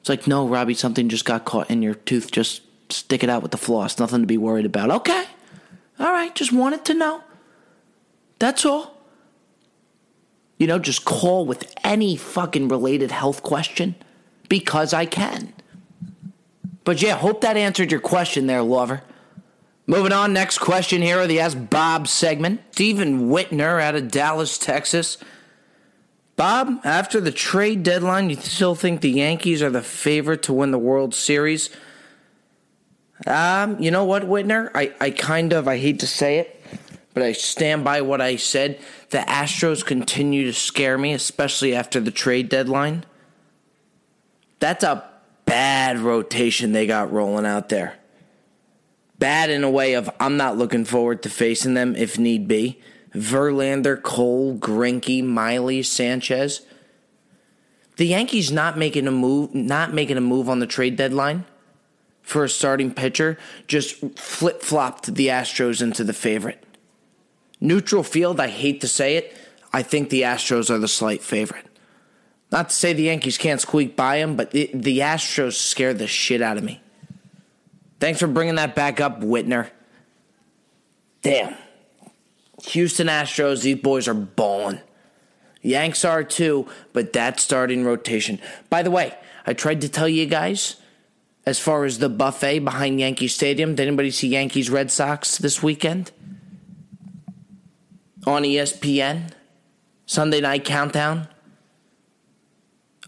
It's 0.00 0.08
like, 0.08 0.26
"No, 0.26 0.48
Robbie, 0.48 0.74
something 0.74 1.08
just 1.08 1.24
got 1.24 1.44
caught 1.44 1.70
in 1.70 1.82
your 1.82 1.94
tooth. 1.94 2.32
Just 2.32 2.61
stick 2.92 3.22
it 3.22 3.30
out 3.30 3.42
with 3.42 3.50
the 3.50 3.58
floss. 3.58 3.98
Nothing 3.98 4.20
to 4.20 4.26
be 4.26 4.38
worried 4.38 4.66
about." 4.66 4.90
Okay, 4.90 5.24
all 5.98 6.12
right. 6.12 6.34
Just 6.34 6.52
wanted 6.52 6.84
to 6.86 6.94
know. 6.94 7.22
That's 8.38 8.64
all. 8.64 8.98
You 10.58 10.66
know, 10.66 10.78
just 10.78 11.04
call 11.04 11.44
with 11.44 11.72
any 11.82 12.16
fucking 12.16 12.68
related 12.68 13.10
health 13.10 13.42
question 13.42 13.96
because 14.48 14.92
I 14.92 15.06
can. 15.06 15.52
But 16.84 17.02
yeah, 17.02 17.16
hope 17.16 17.40
that 17.40 17.56
answered 17.56 17.90
your 17.90 18.00
question 18.00 18.46
there, 18.46 18.62
lover. 18.62 19.02
Moving 19.86 20.12
on, 20.12 20.32
next 20.32 20.58
question 20.58 21.02
here 21.02 21.20
of 21.20 21.28
the 21.28 21.40
Ask 21.40 21.58
Bob 21.70 22.06
segment. 22.06 22.60
Stephen 22.70 23.28
Whitner 23.28 23.82
out 23.82 23.96
of 23.96 24.10
Dallas, 24.10 24.56
Texas. 24.56 25.18
Bob, 26.36 26.80
after 26.84 27.20
the 27.20 27.32
trade 27.32 27.82
deadline, 27.82 28.30
you 28.30 28.36
still 28.36 28.74
think 28.74 29.00
the 29.00 29.10
Yankees 29.10 29.62
are 29.62 29.70
the 29.70 29.82
favorite 29.82 30.42
to 30.44 30.52
win 30.52 30.70
the 30.70 30.78
World 30.78 31.14
Series? 31.14 31.70
Um, 33.26 33.80
you 33.80 33.90
know 33.90 34.04
what, 34.04 34.24
Whitner? 34.24 34.70
I, 34.74 34.92
I 35.00 35.10
kind 35.10 35.52
of, 35.52 35.68
I 35.68 35.78
hate 35.78 36.00
to 36.00 36.06
say 36.06 36.38
it, 36.38 36.60
but 37.14 37.22
I 37.22 37.32
stand 37.32 37.84
by 37.84 38.00
what 38.00 38.20
I 38.20 38.36
said. 38.36 38.80
The 39.10 39.18
Astros 39.18 39.84
continue 39.84 40.44
to 40.46 40.52
scare 40.52 40.98
me, 40.98 41.12
especially 41.12 41.74
after 41.74 42.00
the 42.00 42.10
trade 42.10 42.48
deadline. 42.48 43.04
That's 44.58 44.84
a 44.84 45.08
bad 45.44 45.98
rotation 45.98 46.72
they 46.72 46.86
got 46.86 47.12
rolling 47.12 47.46
out 47.46 47.68
there. 47.68 47.98
Bad 49.18 49.50
in 49.50 49.62
a 49.62 49.70
way 49.70 49.94
of 49.94 50.10
I'm 50.18 50.36
not 50.36 50.58
looking 50.58 50.84
forward 50.84 51.22
to 51.22 51.30
facing 51.30 51.74
them 51.74 51.94
if 51.94 52.18
need 52.18 52.48
be. 52.48 52.80
Verlander, 53.14 54.02
Cole, 54.02 54.56
Greinke, 54.56 55.22
Miley, 55.22 55.82
Sanchez. 55.82 56.62
The 57.98 58.06
Yankees 58.06 58.50
not 58.50 58.78
making 58.78 59.06
a 59.06 59.12
move, 59.12 59.54
not 59.54 59.92
making 59.92 60.16
a 60.16 60.22
move 60.22 60.48
on 60.48 60.58
the 60.58 60.66
trade 60.66 60.96
deadline 60.96 61.44
for 62.22 62.44
a 62.44 62.48
starting 62.48 62.94
pitcher, 62.94 63.38
just 63.66 63.96
flip 64.18 64.62
flopped 64.62 65.14
the 65.14 65.28
Astros 65.28 65.82
into 65.82 66.04
the 66.04 66.12
favorite. 66.12 66.64
Neutral 67.60 68.02
field, 68.02 68.40
I 68.40 68.48
hate 68.48 68.80
to 68.80 68.88
say 68.88 69.16
it, 69.16 69.36
I 69.72 69.82
think 69.82 70.10
the 70.10 70.22
Astros 70.22 70.70
are 70.70 70.78
the 70.78 70.88
slight 70.88 71.22
favorite. 71.22 71.66
Not 72.50 72.68
to 72.68 72.74
say 72.74 72.92
the 72.92 73.04
Yankees 73.04 73.38
can't 73.38 73.60
squeak 73.60 73.96
by 73.96 74.18
them, 74.18 74.36
but 74.36 74.50
the, 74.50 74.70
the 74.74 74.98
Astros 74.98 75.54
scare 75.54 75.94
the 75.94 76.06
shit 76.06 76.42
out 76.42 76.58
of 76.58 76.64
me. 76.64 76.82
Thanks 77.98 78.20
for 78.20 78.26
bringing 78.26 78.56
that 78.56 78.74
back 78.74 79.00
up, 79.00 79.20
Whitner. 79.20 79.70
Damn. 81.22 81.54
Houston 82.64 83.06
Astros, 83.06 83.62
these 83.62 83.80
boys 83.80 84.06
are 84.08 84.14
balling. 84.14 84.80
Yanks 85.62 86.04
are 86.04 86.24
too, 86.24 86.66
but 86.92 87.12
that 87.12 87.40
starting 87.40 87.84
rotation. 87.84 88.40
By 88.68 88.82
the 88.82 88.90
way, 88.90 89.16
I 89.46 89.54
tried 89.54 89.80
to 89.82 89.88
tell 89.88 90.08
you 90.08 90.26
guys 90.26 90.76
as 91.44 91.58
far 91.58 91.84
as 91.84 91.98
the 91.98 92.08
buffet 92.08 92.60
behind 92.60 93.00
Yankee 93.00 93.28
Stadium. 93.28 93.74
Did 93.74 93.88
anybody 93.88 94.10
see 94.10 94.28
Yankees 94.28 94.70
Red 94.70 94.90
Sox 94.90 95.38
this 95.38 95.62
weekend? 95.62 96.12
On 98.26 98.42
ESPN? 98.42 99.32
Sunday 100.06 100.40
night 100.40 100.64
countdown? 100.64 101.28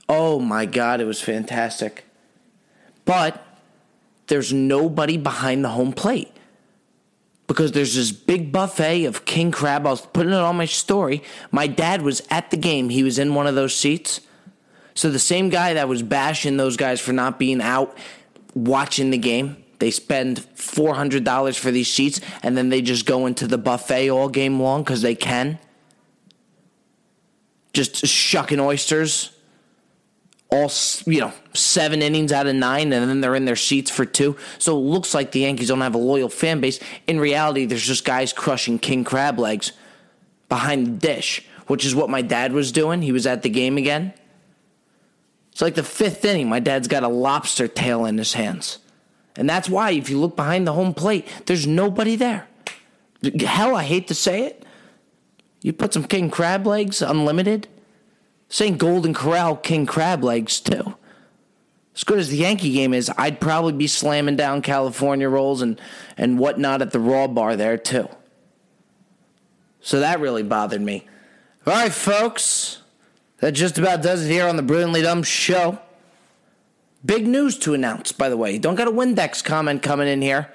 Oh 0.08 0.38
my 0.38 0.66
God, 0.66 1.00
it 1.00 1.04
was 1.04 1.20
fantastic. 1.20 2.04
But 3.04 3.44
there's 4.26 4.52
nobody 4.52 5.16
behind 5.16 5.64
the 5.64 5.70
home 5.70 5.92
plate 5.92 6.32
because 7.46 7.72
there's 7.72 7.94
this 7.94 8.10
big 8.10 8.50
buffet 8.52 9.04
of 9.04 9.24
king 9.24 9.50
crab. 9.50 9.86
I 9.86 9.90
was 9.90 10.00
putting 10.00 10.32
it 10.32 10.38
on 10.38 10.56
my 10.56 10.64
story. 10.64 11.22
My 11.50 11.66
dad 11.66 12.02
was 12.02 12.22
at 12.30 12.50
the 12.50 12.56
game, 12.56 12.88
he 12.88 13.02
was 13.02 13.18
in 13.18 13.34
one 13.34 13.46
of 13.46 13.54
those 13.54 13.76
seats. 13.76 14.20
So 14.94 15.10
the 15.10 15.18
same 15.18 15.48
guy 15.48 15.74
that 15.74 15.88
was 15.88 16.02
bashing 16.02 16.56
those 16.56 16.76
guys 16.76 17.00
for 17.00 17.12
not 17.12 17.38
being 17.38 17.60
out 17.60 17.96
watching 18.54 19.10
the 19.10 19.18
game, 19.18 19.64
they 19.78 19.90
spend 19.90 20.38
$400 20.56 21.58
for 21.58 21.70
these 21.70 21.92
seats 21.92 22.20
and 22.42 22.56
then 22.56 22.68
they 22.68 22.80
just 22.80 23.06
go 23.06 23.26
into 23.26 23.46
the 23.46 23.58
buffet 23.58 24.10
all 24.10 24.28
game 24.28 24.60
long 24.60 24.82
because 24.82 25.02
they 25.02 25.14
can. 25.14 25.58
Just 27.72 28.06
shucking 28.06 28.60
oysters. 28.60 29.30
All 30.50 30.70
you 31.06 31.20
know 31.20 31.32
seven 31.52 32.00
innings 32.00 32.30
out 32.30 32.46
of 32.46 32.54
nine 32.54 32.92
and 32.92 33.10
then 33.10 33.20
they're 33.20 33.34
in 33.34 33.44
their 33.44 33.56
seats 33.56 33.90
for 33.90 34.04
two. 34.04 34.36
So 34.58 34.78
it 34.78 34.82
looks 34.82 35.12
like 35.12 35.32
the 35.32 35.40
yankees 35.40 35.68
don't 35.68 35.80
have 35.80 35.96
a 35.96 35.98
loyal 35.98 36.28
fan 36.28 36.60
base. 36.60 36.78
In 37.08 37.18
reality 37.18 37.66
there's 37.66 37.84
just 37.84 38.04
guys 38.04 38.32
crushing 38.32 38.78
king 38.78 39.02
crab 39.02 39.38
legs 39.38 39.72
behind 40.48 40.86
the 40.86 40.92
dish 40.92 41.44
which 41.66 41.84
is 41.84 41.94
what 41.94 42.10
my 42.10 42.22
dad 42.22 42.52
was 42.52 42.72
doing. 42.72 43.02
He 43.02 43.10
was 43.10 43.26
at 43.26 43.42
the 43.42 43.48
game 43.48 43.78
again 43.78 44.12
it's 45.54 45.62
like 45.62 45.74
the 45.74 45.82
fifth 45.82 46.22
inning 46.26 46.48
my 46.48 46.60
dad's 46.60 46.88
got 46.88 47.02
a 47.02 47.08
lobster 47.08 47.66
tail 47.66 48.04
in 48.04 48.18
his 48.18 48.34
hands 48.34 48.78
and 49.36 49.48
that's 49.48 49.68
why 49.68 49.92
if 49.92 50.10
you 50.10 50.20
look 50.20 50.36
behind 50.36 50.66
the 50.66 50.72
home 50.74 50.92
plate 50.92 51.26
there's 51.46 51.66
nobody 51.66 52.14
there 52.14 52.46
hell 53.40 53.74
i 53.74 53.82
hate 53.82 54.06
to 54.08 54.14
say 54.14 54.42
it 54.42 54.66
you 55.62 55.72
put 55.72 55.94
some 55.94 56.04
king 56.04 56.30
crab 56.30 56.66
legs 56.66 57.00
unlimited 57.00 57.66
Saying 58.54 58.76
Golden 58.76 59.14
Corral 59.14 59.56
king 59.56 59.84
crab 59.84 60.22
legs 60.22 60.60
too. 60.60 60.94
As 61.92 62.04
good 62.04 62.20
as 62.20 62.28
the 62.28 62.36
Yankee 62.36 62.72
game 62.72 62.94
is, 62.94 63.10
I'd 63.18 63.40
probably 63.40 63.72
be 63.72 63.88
slamming 63.88 64.36
down 64.36 64.62
California 64.62 65.28
rolls 65.28 65.60
and, 65.60 65.80
and 66.16 66.38
whatnot 66.38 66.80
at 66.80 66.92
the 66.92 67.00
Raw 67.00 67.26
Bar 67.26 67.56
there 67.56 67.76
too. 67.76 68.08
So 69.80 69.98
that 69.98 70.20
really 70.20 70.44
bothered 70.44 70.80
me. 70.80 71.04
All 71.66 71.72
right, 71.72 71.90
folks. 71.92 72.80
That 73.40 73.52
just 73.52 73.78
about 73.78 74.02
does 74.02 74.24
it 74.24 74.30
here 74.30 74.46
on 74.46 74.56
the 74.56 74.62
Brilliantly 74.62 75.02
Dumb 75.02 75.22
Show. 75.22 75.78
Big 77.04 77.26
news 77.26 77.58
to 77.58 77.74
announce, 77.74 78.12
by 78.12 78.28
the 78.28 78.36
way. 78.36 78.52
You 78.52 78.58
don't 78.58 78.76
got 78.76 78.88
a 78.88 78.92
Windex 78.92 79.44
comment 79.44 79.82
coming 79.82 80.08
in 80.08 80.22
here. 80.22 80.50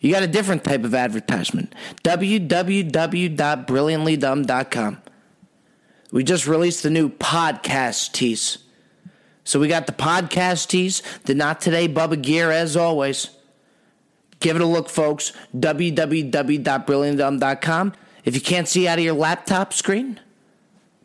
You 0.00 0.12
got 0.12 0.22
a 0.22 0.28
different 0.28 0.64
type 0.64 0.84
of 0.84 0.94
advertisement. 0.94 1.74
www.brilliantlydumb.com. 2.04 5.02
We 6.12 6.22
just 6.22 6.46
released 6.46 6.82
the 6.82 6.90
new 6.90 7.08
podcast 7.08 8.12
tease. 8.12 8.58
So 9.44 9.58
we 9.58 9.68
got 9.68 9.86
the 9.86 9.92
podcast 9.92 10.68
tease, 10.68 11.02
the 11.24 11.34
Not 11.34 11.60
Today 11.60 11.88
Bubba 11.88 12.20
gear 12.20 12.50
as 12.50 12.76
always. 12.76 13.30
Give 14.40 14.56
it 14.56 14.62
a 14.62 14.66
look, 14.66 14.90
folks. 14.90 15.32
www.brilliantdumb.com. 15.56 17.92
If 18.24 18.34
you 18.34 18.40
can't 18.40 18.66
see 18.68 18.88
out 18.88 18.98
of 18.98 19.04
your 19.04 19.14
laptop 19.14 19.72
screen, 19.72 20.18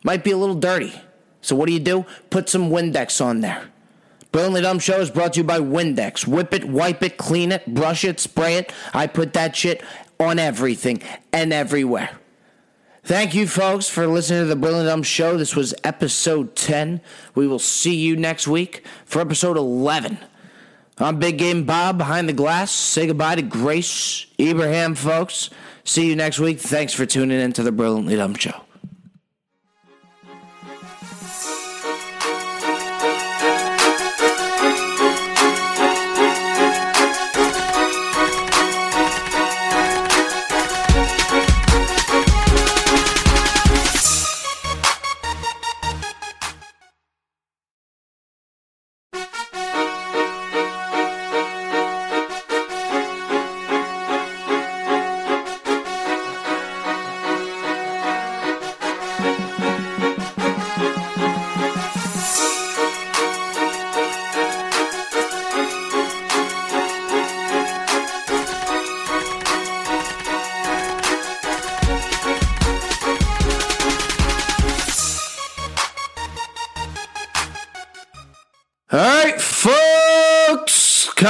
might 0.02 0.24
be 0.24 0.30
a 0.30 0.36
little 0.36 0.54
dirty. 0.54 0.92
So 1.40 1.56
what 1.56 1.66
do 1.66 1.72
you 1.72 1.80
do? 1.80 2.06
Put 2.30 2.48
some 2.48 2.70
Windex 2.70 3.24
on 3.24 3.40
there. 3.40 3.68
Brilliantly 4.30 4.62
Dumb 4.62 4.78
Show 4.78 5.00
is 5.00 5.10
brought 5.10 5.34
to 5.34 5.40
you 5.40 5.44
by 5.44 5.58
Windex. 5.58 6.26
Whip 6.26 6.54
it, 6.54 6.64
wipe 6.64 7.02
it, 7.02 7.18
clean 7.18 7.52
it, 7.52 7.66
brush 7.74 8.04
it, 8.04 8.18
spray 8.18 8.56
it. 8.56 8.72
I 8.94 9.06
put 9.06 9.34
that 9.34 9.54
shit 9.54 9.82
on 10.18 10.38
everything 10.38 11.02
and 11.32 11.52
everywhere. 11.52 12.10
Thank 13.04 13.34
you, 13.34 13.48
folks, 13.48 13.88
for 13.88 14.06
listening 14.06 14.42
to 14.42 14.46
the 14.46 14.56
Brilliant 14.56 14.86
Dumb 14.86 15.02
Show. 15.02 15.36
This 15.36 15.56
was 15.56 15.74
episode 15.82 16.54
10. 16.54 17.00
We 17.34 17.48
will 17.48 17.58
see 17.58 17.96
you 17.96 18.16
next 18.16 18.46
week 18.46 18.86
for 19.04 19.20
episode 19.20 19.56
11. 19.56 20.18
I'm 20.98 21.18
Big 21.18 21.36
Game 21.36 21.64
Bob 21.64 21.98
behind 21.98 22.28
the 22.28 22.32
glass. 22.32 22.70
Say 22.70 23.08
goodbye 23.08 23.34
to 23.34 23.42
Grace 23.42 24.26
Abraham, 24.38 24.94
folks. 24.94 25.50
See 25.84 26.08
you 26.08 26.14
next 26.14 26.38
week. 26.38 26.60
Thanks 26.60 26.94
for 26.94 27.04
tuning 27.04 27.40
in 27.40 27.52
to 27.54 27.64
the 27.64 27.72
Brilliantly 27.72 28.14
Dumb 28.16 28.36
Show. 28.36 28.62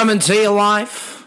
Folks, 0.03 0.27
coming 0.27 0.37
to 0.37 0.43
you 0.43 0.51
live 0.51 1.27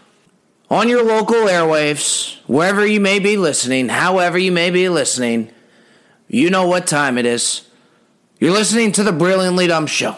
on 0.68 0.88
your 0.88 1.02
local 1.02 1.46
airwaves, 1.46 2.36
wherever 2.46 2.86
you 2.86 3.00
may 3.00 3.18
be 3.18 3.36
listening, 3.36 3.88
however 3.88 4.36
you 4.36 4.52
may 4.52 4.70
be 4.70 4.88
listening. 4.88 5.50
You 6.28 6.50
know 6.50 6.66
what 6.66 6.86
time 6.86 7.16
it 7.16 7.24
is. 7.24 7.68
You're 8.38 8.52
listening 8.52 8.92
to 8.92 9.02
the 9.02 9.12
Brilliantly 9.12 9.66
Dumb 9.68 9.86
Show. 9.86 10.16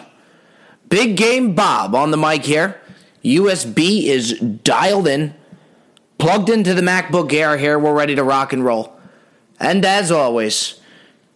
Big 0.89 1.15
Game 1.15 1.55
Bob 1.55 1.95
on 1.95 2.11
the 2.11 2.17
mic 2.17 2.43
here. 2.43 2.81
USB 3.23 4.03
is 4.05 4.37
dialed 4.39 5.07
in, 5.07 5.33
plugged 6.17 6.49
into 6.49 6.73
the 6.73 6.81
MacBook 6.81 7.31
Air 7.31 7.57
here. 7.57 7.79
We're 7.79 7.93
ready 7.93 8.15
to 8.15 8.23
rock 8.23 8.51
and 8.51 8.65
roll. 8.65 8.99
And 9.59 9.85
as 9.85 10.11
always, 10.11 10.81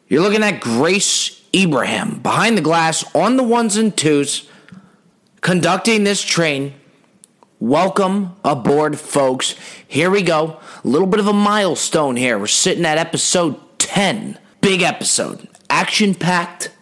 you're 0.10 0.22
looking 0.22 0.44
at 0.44 0.60
Grace 0.60 1.42
Ibrahim 1.56 2.20
behind 2.20 2.58
the 2.58 2.62
glass 2.62 3.06
on 3.16 3.38
the 3.38 3.44
ones 3.44 3.78
and 3.78 3.96
twos 3.96 4.50
conducting 5.42 6.04
this 6.04 6.22
train 6.22 6.74
Welcome 7.64 8.36
aboard, 8.44 9.00
folks. 9.00 9.56
Here 9.88 10.10
we 10.10 10.22
go. 10.22 10.60
A 10.84 10.86
little 10.86 11.08
bit 11.08 11.22
of 11.22 11.28
a 11.28 11.34
milestone 11.34 12.18
here. 12.18 12.38
We're 12.38 12.48
sitting 12.48 12.84
at 12.84 12.98
episode 12.98 13.58
10. 13.80 14.38
Big 14.60 14.82
episode. 14.82 15.48
Action 15.70 16.14
packed. 16.14 16.76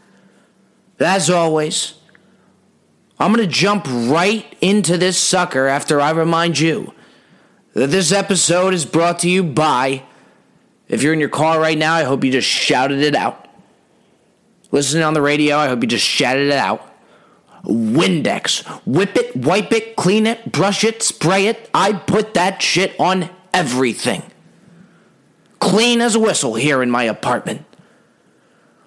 As 0.99 1.29
always, 1.29 1.93
I'm 3.19 3.31
going 3.31 3.47
to 3.47 3.53
jump 3.53 3.85
right 3.87 4.57
into 4.59 4.97
this 4.97 5.19
sucker 5.19 5.67
after 5.67 6.01
I 6.01 6.09
remind 6.09 6.57
you 6.57 6.95
that 7.75 7.91
this 7.91 8.11
episode 8.11 8.73
is 8.73 8.83
brought 8.83 9.19
to 9.19 9.29
you 9.29 9.43
by. 9.43 10.01
If 10.87 11.03
you're 11.03 11.13
in 11.13 11.19
your 11.19 11.29
car 11.29 11.59
right 11.59 11.77
now, 11.77 11.93
I 11.93 12.05
hope 12.05 12.23
you 12.23 12.31
just 12.31 12.49
shouted 12.49 13.01
it 13.01 13.13
out. 13.13 13.47
Listening 14.71 15.03
on 15.03 15.13
the 15.13 15.21
radio, 15.21 15.57
I 15.57 15.67
hope 15.67 15.83
you 15.83 15.87
just 15.87 16.07
shouted 16.07 16.47
it 16.47 16.57
out. 16.57 16.90
Windex. 17.63 18.65
Whip 18.85 19.15
it, 19.15 19.35
wipe 19.35 19.71
it, 19.71 19.95
clean 19.95 20.25
it, 20.27 20.51
brush 20.51 20.83
it, 20.83 21.03
spray 21.03 21.47
it. 21.47 21.69
I 21.73 21.93
put 21.93 22.33
that 22.33 22.61
shit 22.61 22.99
on 22.99 23.29
everything. 23.53 24.23
Clean 25.59 26.01
as 26.01 26.15
a 26.15 26.19
whistle 26.19 26.55
here 26.55 26.81
in 26.81 26.89
my 26.89 27.03
apartment. 27.03 27.65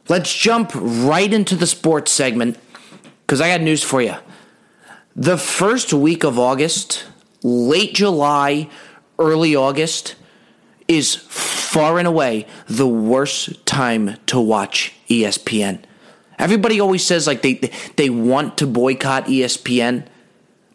Let's 0.08 0.34
jump 0.34 0.72
right 0.74 1.32
into 1.32 1.56
the 1.56 1.66
sports 1.66 2.10
segment 2.10 2.58
because 3.22 3.40
I 3.40 3.48
got 3.48 3.62
news 3.62 3.82
for 3.82 4.02
you. 4.02 4.16
The 5.16 5.38
first 5.38 5.92
week 5.94 6.24
of 6.24 6.38
August, 6.38 7.04
late 7.42 7.94
July, 7.94 8.68
early 9.18 9.54
August, 9.54 10.16
is 10.88 11.14
far 11.14 11.98
and 11.98 12.06
away 12.06 12.46
the 12.66 12.88
worst 12.88 13.64
time 13.64 14.16
to 14.26 14.40
watch 14.40 14.92
ESPN. 15.08 15.82
Everybody 16.38 16.80
always 16.80 17.04
says 17.04 17.26
like 17.26 17.42
they 17.42 17.54
they 17.96 18.10
want 18.10 18.58
to 18.58 18.66
boycott 18.66 19.26
ESPN, 19.26 20.06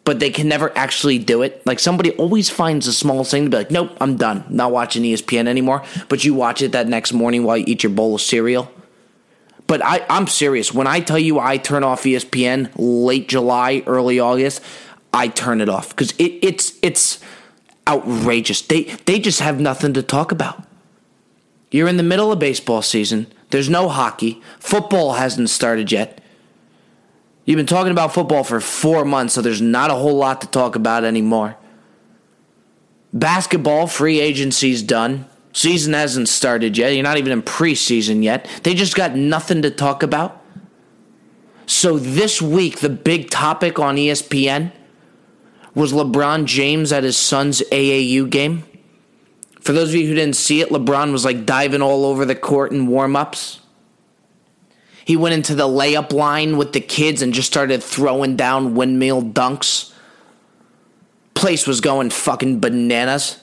but 0.04 0.20
they 0.20 0.30
can 0.30 0.48
never 0.48 0.76
actually 0.76 1.18
do 1.18 1.42
it. 1.42 1.64
Like 1.66 1.78
somebody 1.78 2.12
always 2.12 2.50
finds 2.50 2.86
a 2.86 2.92
small 2.92 3.24
thing 3.24 3.44
to 3.44 3.50
be 3.50 3.56
like, 3.58 3.70
"Nope, 3.70 3.96
I'm 4.00 4.16
done. 4.16 4.44
Not 4.48 4.72
watching 4.72 5.02
ESPN 5.02 5.48
anymore." 5.48 5.84
But 6.08 6.24
you 6.24 6.34
watch 6.34 6.62
it 6.62 6.72
that 6.72 6.88
next 6.88 7.12
morning 7.12 7.44
while 7.44 7.56
you 7.56 7.64
eat 7.66 7.82
your 7.82 7.90
bowl 7.90 8.14
of 8.14 8.20
cereal. 8.20 8.70
But 9.66 9.84
I, 9.84 10.04
I'm 10.10 10.26
serious. 10.26 10.74
When 10.74 10.88
I 10.88 10.98
tell 10.98 11.18
you 11.18 11.38
I 11.38 11.56
turn 11.56 11.84
off 11.84 12.02
ESPN 12.02 12.70
late 12.76 13.28
July, 13.28 13.84
early 13.86 14.18
August, 14.18 14.62
I 15.12 15.28
turn 15.28 15.60
it 15.60 15.68
off 15.68 15.90
because 15.90 16.10
it, 16.12 16.38
it's 16.42 16.78
it's 16.82 17.20
outrageous. 17.86 18.62
They 18.62 18.84
they 19.06 19.18
just 19.18 19.40
have 19.40 19.60
nothing 19.60 19.94
to 19.94 20.02
talk 20.02 20.32
about. 20.32 20.64
You're 21.70 21.88
in 21.88 21.98
the 21.98 22.02
middle 22.02 22.32
of 22.32 22.38
baseball 22.38 22.82
season. 22.82 23.26
There's 23.50 23.68
no 23.68 23.88
hockey. 23.88 24.40
Football 24.58 25.14
hasn't 25.14 25.50
started 25.50 25.90
yet. 25.90 26.20
You've 27.44 27.56
been 27.56 27.66
talking 27.66 27.90
about 27.90 28.14
football 28.14 28.44
for 28.44 28.60
four 28.60 29.04
months, 29.04 29.34
so 29.34 29.42
there's 29.42 29.60
not 29.60 29.90
a 29.90 29.94
whole 29.94 30.16
lot 30.16 30.40
to 30.42 30.46
talk 30.46 30.76
about 30.76 31.04
anymore. 31.04 31.56
Basketball 33.12 33.86
free 33.86 34.20
agency's 34.20 34.82
done. 34.82 35.26
Season 35.52 35.94
hasn't 35.94 36.28
started 36.28 36.78
yet. 36.78 36.94
You're 36.94 37.02
not 37.02 37.18
even 37.18 37.32
in 37.32 37.42
preseason 37.42 38.22
yet. 38.22 38.48
They 38.62 38.74
just 38.74 38.94
got 38.94 39.16
nothing 39.16 39.62
to 39.62 39.70
talk 39.70 40.04
about. 40.04 40.40
So 41.66 41.98
this 41.98 42.40
week, 42.40 42.80
the 42.80 42.88
big 42.88 43.30
topic 43.30 43.78
on 43.78 43.96
ESPN 43.96 44.72
was 45.74 45.92
LeBron 45.92 46.44
James 46.44 46.92
at 46.92 47.04
his 47.04 47.16
son's 47.16 47.62
AAU 47.72 48.30
game. 48.30 48.64
For 49.60 49.72
those 49.72 49.90
of 49.90 49.94
you 49.94 50.06
who 50.06 50.14
didn't 50.14 50.36
see 50.36 50.60
it, 50.60 50.70
LeBron 50.70 51.12
was 51.12 51.24
like 51.24 51.44
diving 51.44 51.82
all 51.82 52.04
over 52.06 52.24
the 52.24 52.34
court 52.34 52.72
in 52.72 52.86
warm 52.86 53.14
ups. 53.14 53.60
He 55.04 55.16
went 55.16 55.34
into 55.34 55.54
the 55.54 55.68
layup 55.68 56.12
line 56.12 56.56
with 56.56 56.72
the 56.72 56.80
kids 56.80 57.20
and 57.20 57.34
just 57.34 57.48
started 57.48 57.82
throwing 57.82 58.36
down 58.36 58.74
windmill 58.74 59.22
dunks. 59.22 59.92
Place 61.34 61.66
was 61.66 61.80
going 61.80 62.10
fucking 62.10 62.60
bananas. 62.60 63.40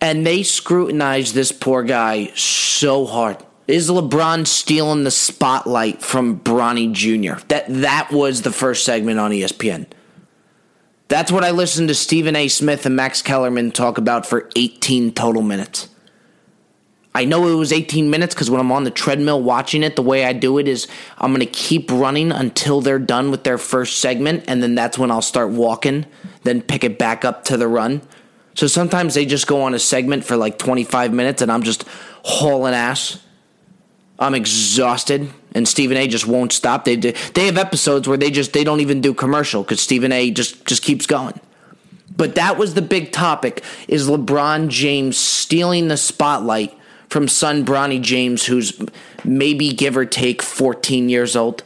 And 0.00 0.24
they 0.24 0.42
scrutinized 0.42 1.34
this 1.34 1.50
poor 1.50 1.82
guy 1.82 2.26
so 2.34 3.06
hard. 3.06 3.38
Is 3.66 3.90
LeBron 3.90 4.46
stealing 4.46 5.04
the 5.04 5.10
spotlight 5.10 6.00
from 6.00 6.40
Bronny 6.40 6.92
Jr.? 6.92 7.44
That 7.48 7.66
that 7.68 8.10
was 8.10 8.42
the 8.42 8.52
first 8.52 8.84
segment 8.84 9.18
on 9.18 9.30
ESPN. 9.30 9.86
That's 11.08 11.32
what 11.32 11.42
I 11.42 11.50
listened 11.52 11.88
to 11.88 11.94
Stephen 11.94 12.36
A. 12.36 12.48
Smith 12.48 12.84
and 12.84 12.94
Max 12.94 13.22
Kellerman 13.22 13.70
talk 13.70 13.96
about 13.96 14.26
for 14.26 14.50
18 14.56 15.12
total 15.14 15.40
minutes. 15.40 15.88
I 17.14 17.24
know 17.24 17.48
it 17.48 17.54
was 17.54 17.72
18 17.72 18.10
minutes 18.10 18.34
because 18.34 18.50
when 18.50 18.60
I'm 18.60 18.70
on 18.70 18.84
the 18.84 18.90
treadmill 18.90 19.42
watching 19.42 19.82
it, 19.82 19.96
the 19.96 20.02
way 20.02 20.24
I 20.26 20.34
do 20.34 20.58
it 20.58 20.68
is 20.68 20.86
I'm 21.16 21.32
going 21.32 21.40
to 21.40 21.46
keep 21.46 21.90
running 21.90 22.30
until 22.30 22.82
they're 22.82 22.98
done 22.98 23.30
with 23.30 23.42
their 23.42 23.56
first 23.56 23.98
segment, 23.98 24.44
and 24.46 24.62
then 24.62 24.74
that's 24.74 24.98
when 24.98 25.10
I'll 25.10 25.22
start 25.22 25.48
walking, 25.48 26.04
then 26.42 26.60
pick 26.60 26.84
it 26.84 26.98
back 26.98 27.24
up 27.24 27.42
to 27.44 27.56
the 27.56 27.66
run. 27.66 28.02
So 28.54 28.66
sometimes 28.66 29.14
they 29.14 29.24
just 29.24 29.46
go 29.46 29.62
on 29.62 29.72
a 29.72 29.78
segment 29.78 30.24
for 30.24 30.36
like 30.36 30.58
25 30.58 31.12
minutes, 31.14 31.40
and 31.40 31.50
I'm 31.50 31.62
just 31.62 31.84
hauling 32.22 32.74
ass. 32.74 33.24
I'm 34.18 34.34
exhausted, 34.34 35.30
and 35.54 35.68
Stephen 35.68 35.96
A. 35.96 36.08
just 36.08 36.26
won't 36.26 36.52
stop. 36.52 36.84
They 36.84 36.96
they 36.96 37.46
have 37.46 37.56
episodes 37.56 38.08
where 38.08 38.18
they 38.18 38.30
just 38.30 38.52
they 38.52 38.64
don't 38.64 38.80
even 38.80 39.00
do 39.00 39.14
commercial 39.14 39.62
because 39.62 39.80
Stephen 39.80 40.10
A. 40.12 40.30
just 40.30 40.64
just 40.66 40.82
keeps 40.82 41.06
going. 41.06 41.40
But 42.16 42.34
that 42.34 42.58
was 42.58 42.74
the 42.74 42.82
big 42.82 43.12
topic: 43.12 43.62
is 43.86 44.08
LeBron 44.08 44.68
James 44.68 45.16
stealing 45.16 45.88
the 45.88 45.96
spotlight 45.96 46.76
from 47.08 47.28
son 47.28 47.64
Bronny 47.64 48.00
James, 48.00 48.46
who's 48.46 48.78
maybe 49.24 49.72
give 49.72 49.96
or 49.96 50.04
take 50.04 50.42
14 50.42 51.08
years 51.08 51.36
old. 51.36 51.62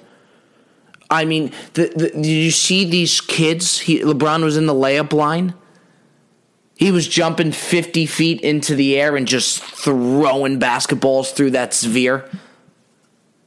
I 1.10 1.24
mean, 1.24 1.52
the, 1.74 1.92
the, 1.94 2.28
you 2.28 2.50
see 2.50 2.88
these 2.88 3.20
kids? 3.20 3.80
He, 3.80 4.00
LeBron 4.00 4.42
was 4.42 4.56
in 4.56 4.66
the 4.66 4.74
layup 4.74 5.12
line. 5.12 5.54
He 6.74 6.90
was 6.90 7.06
jumping 7.06 7.52
50 7.52 8.06
feet 8.06 8.40
into 8.40 8.74
the 8.74 8.98
air 8.98 9.16
and 9.16 9.26
just 9.26 9.62
throwing 9.62 10.58
basketballs 10.58 11.32
through 11.32 11.50
that 11.50 11.74
sphere. 11.74 12.28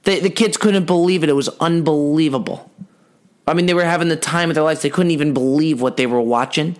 The, 0.03 0.19
the 0.19 0.29
kids 0.29 0.57
couldn't 0.57 0.85
believe 0.85 1.23
it. 1.23 1.29
It 1.29 1.33
was 1.33 1.49
unbelievable. 1.59 2.71
I 3.47 3.53
mean, 3.53 3.65
they 3.65 3.73
were 3.73 3.83
having 3.83 4.07
the 4.07 4.15
time 4.15 4.49
of 4.49 4.55
their 4.55 4.63
lives. 4.63 4.81
They 4.81 4.89
couldn't 4.89 5.11
even 5.11 5.33
believe 5.33 5.81
what 5.81 5.97
they 5.97 6.05
were 6.05 6.21
watching. 6.21 6.77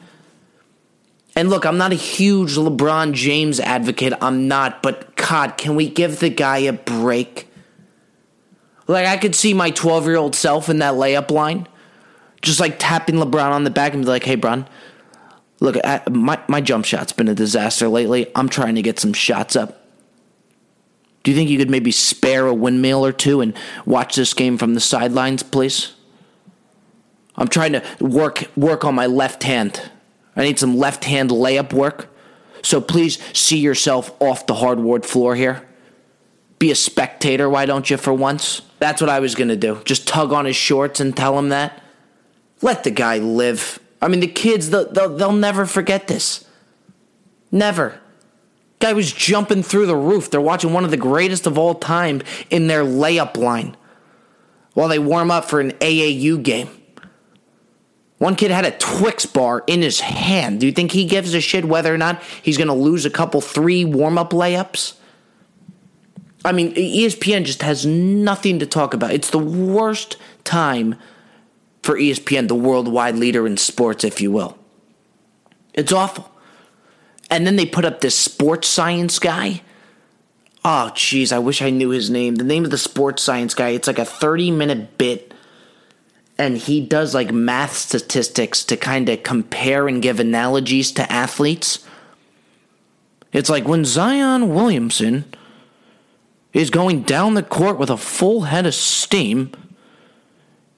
And 1.36 1.50
look, 1.50 1.66
I'm 1.66 1.78
not 1.78 1.92
a 1.92 1.96
huge 1.96 2.56
LeBron 2.56 3.14
James 3.14 3.60
advocate. 3.60 4.14
I'm 4.22 4.48
not, 4.48 4.82
but 4.82 5.16
God, 5.18 5.58
can 5.58 5.76
we 5.76 5.90
give 5.90 6.20
the 6.20 6.30
guy 6.30 6.60
a 6.60 6.74
break? 6.74 7.50
Like, 8.88 9.08
I 9.08 9.18
could 9.18 9.36
see 9.36 9.54
my 9.54 9.72
12 9.72 10.06
year 10.06 10.16
old 10.16 10.36
self 10.36 10.70
in 10.70 10.80
that 10.80 10.94
layup 10.94 11.32
line, 11.32 11.68
just 12.42 12.60
like 12.60 12.78
tapping 12.80 13.16
LeBron 13.16 13.52
on 13.52 13.64
the 13.64 13.70
back 13.70 13.94
and 13.94 14.04
be 14.04 14.10
like, 14.10 14.24
hey, 14.24 14.36
Bron, 14.36 14.68
look, 15.60 15.78
I, 15.84 16.02
my, 16.10 16.40
my 16.48 16.62
jump 16.62 16.86
shot's 16.86 17.14
been 17.14 17.28
a 17.28 17.36
disaster 17.36 17.88
lately. 17.88 18.32
I'm 18.36 18.50
trying 18.50 18.76
to 18.76 18.82
get 18.82 19.00
some 19.00 19.14
shots 19.14 19.56
up. 19.56 19.82
Do 21.24 21.32
you 21.32 21.38
think 21.38 21.50
you 21.50 21.58
could 21.58 21.72
maybe 21.72 21.92
spare 21.92 22.46
a 22.46 22.54
windmill 22.54 23.04
or 23.06 23.12
two 23.12 23.42
and 23.42 23.58
watch 23.86 24.16
this 24.16 24.34
game 24.34 24.58
from 24.58 24.76
the 24.76 24.80
sidelines, 24.80 25.42
please? 25.42 25.94
I'm 27.36 27.48
trying 27.48 27.74
to 27.74 27.84
work 28.00 28.46
work 28.56 28.86
on 28.86 28.96
my 28.96 29.08
left 29.08 29.44
hand. 29.44 29.90
I 30.36 30.44
need 30.44 30.60
some 30.60 30.78
left 30.78 31.06
hand 31.06 31.32
layup 31.32 31.74
work. 31.74 32.10
So 32.62 32.82
please 32.82 33.20
see 33.34 33.58
yourself 33.58 34.12
off 34.22 34.48
the 34.48 34.56
hardwood 34.56 35.06
floor 35.06 35.36
here. 35.36 35.68
Be 36.58 36.72
a 36.72 36.76
spectator, 36.76 37.50
why 37.50 37.66
don't 37.66 37.90
you, 37.90 37.98
for 37.98 38.14
once? 38.14 38.62
That's 38.80 39.02
what 39.02 39.10
I 39.10 39.20
was 39.20 39.36
going 39.36 39.50
to 39.50 39.58
do. 39.58 39.82
Just 39.86 40.08
tug 40.08 40.32
on 40.32 40.46
his 40.46 40.56
shorts 40.56 41.00
and 41.00 41.16
tell 41.16 41.38
him 41.38 41.50
that. 41.50 41.82
Let 42.62 42.84
the 42.84 42.92
guy 42.92 43.18
live. 43.18 43.80
I 44.02 44.08
mean, 44.08 44.20
the 44.20 44.28
kids, 44.28 44.70
they'll, 44.70 44.92
they'll, 44.92 45.16
they'll 45.16 45.32
never 45.32 45.66
forget 45.66 46.08
this. 46.08 46.46
Never. 47.52 48.00
Guy 48.80 48.94
was 48.94 49.12
jumping 49.12 49.64
through 49.64 49.86
the 49.86 49.96
roof. 49.96 50.30
They're 50.30 50.42
watching 50.42 50.74
one 50.74 50.86
of 50.86 50.92
the 50.92 50.98
greatest 50.98 51.48
of 51.48 51.58
all 51.58 51.76
time 51.76 52.22
in 52.50 52.68
their 52.68 52.84
layup 52.84 53.38
line 53.38 53.78
while 54.74 54.90
they 54.90 55.00
warm 55.00 55.32
up 55.32 55.46
for 55.46 55.60
an 55.60 55.72
AAU 55.72 56.44
game. 56.44 56.70
One 58.18 58.36
kid 58.36 58.52
had 58.52 58.66
a 58.66 58.72
Twix 58.72 59.26
bar 59.26 59.64
in 59.68 59.82
his 59.82 60.00
hand. 60.00 60.60
Do 60.60 60.66
you 60.66 60.72
think 60.72 60.92
he 60.92 61.06
gives 61.06 61.34
a 61.34 61.42
shit 61.42 61.66
whether 61.66 61.94
or 61.94 61.98
not 61.98 62.22
he's 62.42 62.58
going 62.58 62.68
to 62.68 62.74
lose 62.74 63.06
a 63.06 63.10
couple 63.10 63.42
three 63.42 63.84
warm 63.84 64.18
up 64.18 64.32
layups? 64.32 64.94
I 66.44 66.52
mean, 66.52 66.74
ESPN 66.76 67.44
just 67.44 67.62
has 67.64 67.86
nothing 67.86 68.60
to 68.60 68.66
talk 68.66 68.94
about. 68.94 69.12
It's 69.12 69.32
the 69.32 69.40
worst 69.40 70.18
time 70.44 70.96
for 71.86 71.96
ESPN, 71.96 72.48
the 72.48 72.56
worldwide 72.56 73.16
leader 73.16 73.46
in 73.46 73.58
sports, 73.58 74.04
if 74.04 74.20
you 74.20 74.32
will. 74.32 74.58
It's 75.74 75.92
awful. 75.94 76.32
And 77.30 77.46
then 77.46 77.56
they 77.56 77.66
put 77.66 77.86
up 77.86 78.02
this 78.02 78.18
sports 78.18 78.68
science 78.68 79.20
guy. 79.20 79.62
Oh, 80.64 80.92
jeez, 80.96 81.32
I 81.32 81.38
wish 81.38 81.62
I 81.62 81.70
knew 81.70 81.90
his 81.90 82.10
name. 82.10 82.36
The 82.36 82.44
name 82.44 82.66
of 82.66 82.72
the 82.72 82.78
sports 82.78 83.22
science 83.22 83.54
guy, 83.54 83.70
it's 83.70 83.88
like 83.88 84.00
a 84.00 84.06
30 84.06 84.52
minute 84.52 84.98
bit. 84.98 85.34
And 86.38 86.58
he 86.58 86.86
does 86.86 87.14
like 87.14 87.32
math 87.32 87.74
statistics 87.74 88.64
to 88.66 88.76
kind 88.76 89.08
of 89.08 89.24
compare 89.24 89.88
and 89.88 90.02
give 90.02 90.20
analogies 90.20 90.92
to 90.94 91.10
athletes. 91.12 91.86
It's 93.32 93.50
like 93.50 93.68
when 93.68 93.86
Zion 93.86 94.54
Williamson 94.54 95.26
is 96.52 96.70
going 96.70 97.04
down 97.04 97.36
the 97.36 97.44
court 97.44 97.78
with 97.78 97.90
a 97.90 97.98
full 97.98 98.42
head 98.42 98.66
of 98.66 98.74
steam, 98.74 99.52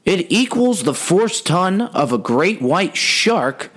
it 0.08 0.28
equals 0.30 0.84
the 0.84 0.94
force 0.94 1.42
ton 1.42 1.82
of 1.82 2.14
a 2.14 2.18
great 2.18 2.62
white 2.62 2.96
shark 2.96 3.70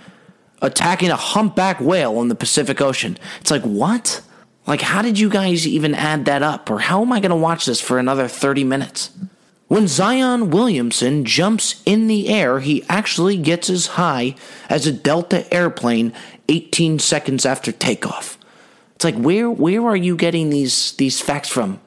attacking 0.63 1.11
a 1.11 1.17
humpback 1.17 1.81
whale 1.81 2.23
in 2.23 2.29
the 2.29 2.37
Pacific 2.37 2.81
Ocean. 2.81 3.19
It's 3.41 3.51
like, 3.51 3.63
what? 3.63 4.23
Like, 4.65 4.81
how 4.81 5.03
did 5.03 5.19
you 5.19 5.29
guys 5.29 5.67
even 5.67 5.93
add 5.93 6.27
that 6.27 6.45
up? 6.45 6.71
Or 6.71 6.79
how 6.79 7.03
am 7.03 7.13
I 7.13 7.19
going 7.19 7.31
to 7.31 7.37
watch 7.37 7.67
this 7.67 7.81
for 7.81 7.99
another 7.99 8.29
30 8.29 8.63
minutes? 8.63 9.11
When 9.67 9.89
Zion 9.89 10.51
Williamson 10.51 11.25
jumps 11.25 11.83
in 11.85 12.07
the 12.07 12.29
air, 12.29 12.61
he 12.61 12.85
actually 12.89 13.37
gets 13.37 13.69
as 13.69 13.87
high 13.87 14.37
as 14.69 14.87
a 14.87 14.93
Delta 14.93 15.53
airplane 15.53 16.13
18 16.49 17.01
seconds 17.01 17.45
after 17.45 17.73
takeoff. 17.73 18.39
It's 18.95 19.05
like, 19.05 19.17
where 19.17 19.51
where 19.51 19.85
are 19.85 19.97
you 19.97 20.15
getting 20.15 20.51
these 20.51 20.93
these 20.93 21.21
facts 21.21 21.49
from? 21.49 21.81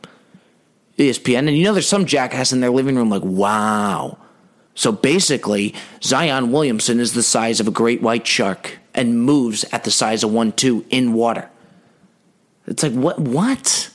ESPN. 0.98 1.48
And 1.48 1.58
you 1.58 1.64
know, 1.64 1.74
there's 1.74 1.88
some 1.88 2.06
jackass 2.06 2.52
in 2.52 2.60
their 2.60 2.72
living 2.72 2.98
room 2.98 3.10
like, 3.10 3.24
wow. 3.24 4.18
So 4.76 4.92
basically, 4.92 5.76
Zion 6.02 6.52
Williamson 6.52 7.00
is 7.00 7.14
the 7.14 7.24
size 7.24 7.60
of 7.60 7.68
a 7.68 7.72
great 7.72 8.02
white 8.02 8.26
shark 8.26 8.80
and 8.94 9.24
moves 9.24 9.66
at 9.72 9.84
the 9.84 9.92
size 9.92 10.24
of 10.24 10.32
one 10.32 10.52
two 10.52 10.86
in 10.90 11.14
water. 11.14 11.50
It's 12.66 12.84
like 12.84 12.94
what 12.94 13.20
what? 13.20 13.90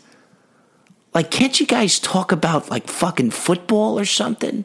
Like 1.15 1.31
can't 1.31 1.59
you 1.59 1.67
guys 1.67 1.99
talk 1.99 2.33
about 2.33 2.71
like 2.71 2.87
fucking 2.87 3.31
football 3.31 3.99
or 3.99 4.05
something? 4.05 4.65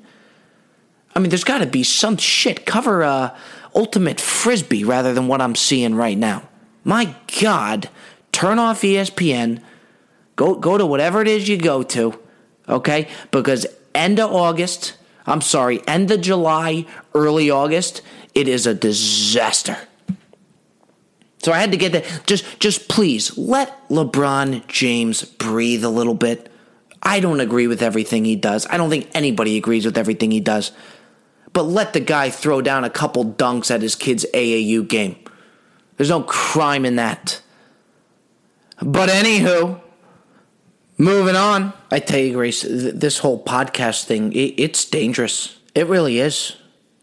I 1.16 1.20
mean, 1.20 1.30
there's 1.30 1.44
got 1.44 1.60
to 1.60 1.68
be 1.68 1.84
some 1.84 2.18
shit. 2.18 2.66
Cover 2.66 3.04
uh, 3.04 3.38
ultimate 3.76 4.20
frisbee 4.20 4.84
rather 4.84 5.14
than 5.14 5.28
what 5.28 5.42
I'm 5.42 5.56
seeing 5.56 5.96
right 5.96 6.18
now. 6.18 6.44
My 6.84 7.16
God, 7.42 7.90
turn 8.32 8.60
off 8.60 8.82
ESPN. 8.82 9.62
Go 10.36 10.56
go 10.56 10.78
to 10.78 10.86
whatever 10.86 11.22
it 11.22 11.28
is 11.28 11.48
you 11.48 11.58
go 11.58 11.84
to, 11.84 12.20
okay? 12.68 13.08
Because 13.32 13.66
end 13.94 14.20
of 14.20 14.34
August, 14.34 14.94
I'm 15.26 15.42
sorry, 15.42 15.86
end 15.88 16.12
of 16.12 16.22
July, 16.22 16.86
early 17.14 17.50
August, 17.50 18.02
it 18.36 18.48
is 18.48 18.68
a 18.68 18.74
disaster. 18.74 19.78
So 21.44 21.52
I 21.52 21.60
had 21.60 21.72
to 21.72 21.78
get 21.78 21.92
that. 21.92 22.24
Just, 22.26 22.60
just 22.60 22.88
please 22.88 23.38
let 23.38 23.88
LeBron 23.90 24.66
James 24.68 25.24
breathe 25.24 25.84
a 25.84 25.90
little 25.90 26.14
bit. 26.14 26.50
I 27.02 27.20
don't 27.20 27.42
agree 27.42 27.68
with 27.68 27.82
everything 27.82 28.24
he 28.24 28.38
does. 28.38 28.66
I 28.68 28.78
don't 28.78 28.90
think 28.90 29.10
anybody 29.14 29.58
agrees 29.58 29.86
with 29.86 29.98
everything 29.98 30.32
he 30.32 30.40
does. 30.40 30.72
But 31.52 31.64
let 31.64 31.94
the 31.94 32.00
guy 32.00 32.30
throw 32.30 32.62
down 32.62 32.86
a 32.86 32.90
couple 32.90 33.26
dunks 33.26 33.70
at 33.70 33.82
his 33.82 33.96
kid's 33.96 34.26
AAU 34.34 34.88
game. 34.88 35.18
There's 35.98 36.10
no 36.10 36.24
crime 36.24 36.86
in 36.86 36.96
that. 36.96 37.42
But 38.82 39.10
anywho, 39.10 39.82
moving 40.98 41.36
on. 41.36 41.74
I 41.92 42.00
tell 42.00 42.20
you, 42.20 42.34
Grace, 42.34 42.64
this 42.64 43.20
whole 43.20 43.44
podcast 43.44 44.06
thing, 44.06 44.34
it, 44.34 44.56
it's 44.58 44.86
dangerous. 44.86 45.60
It 45.76 45.88
really 45.88 46.20
is. 46.20 46.56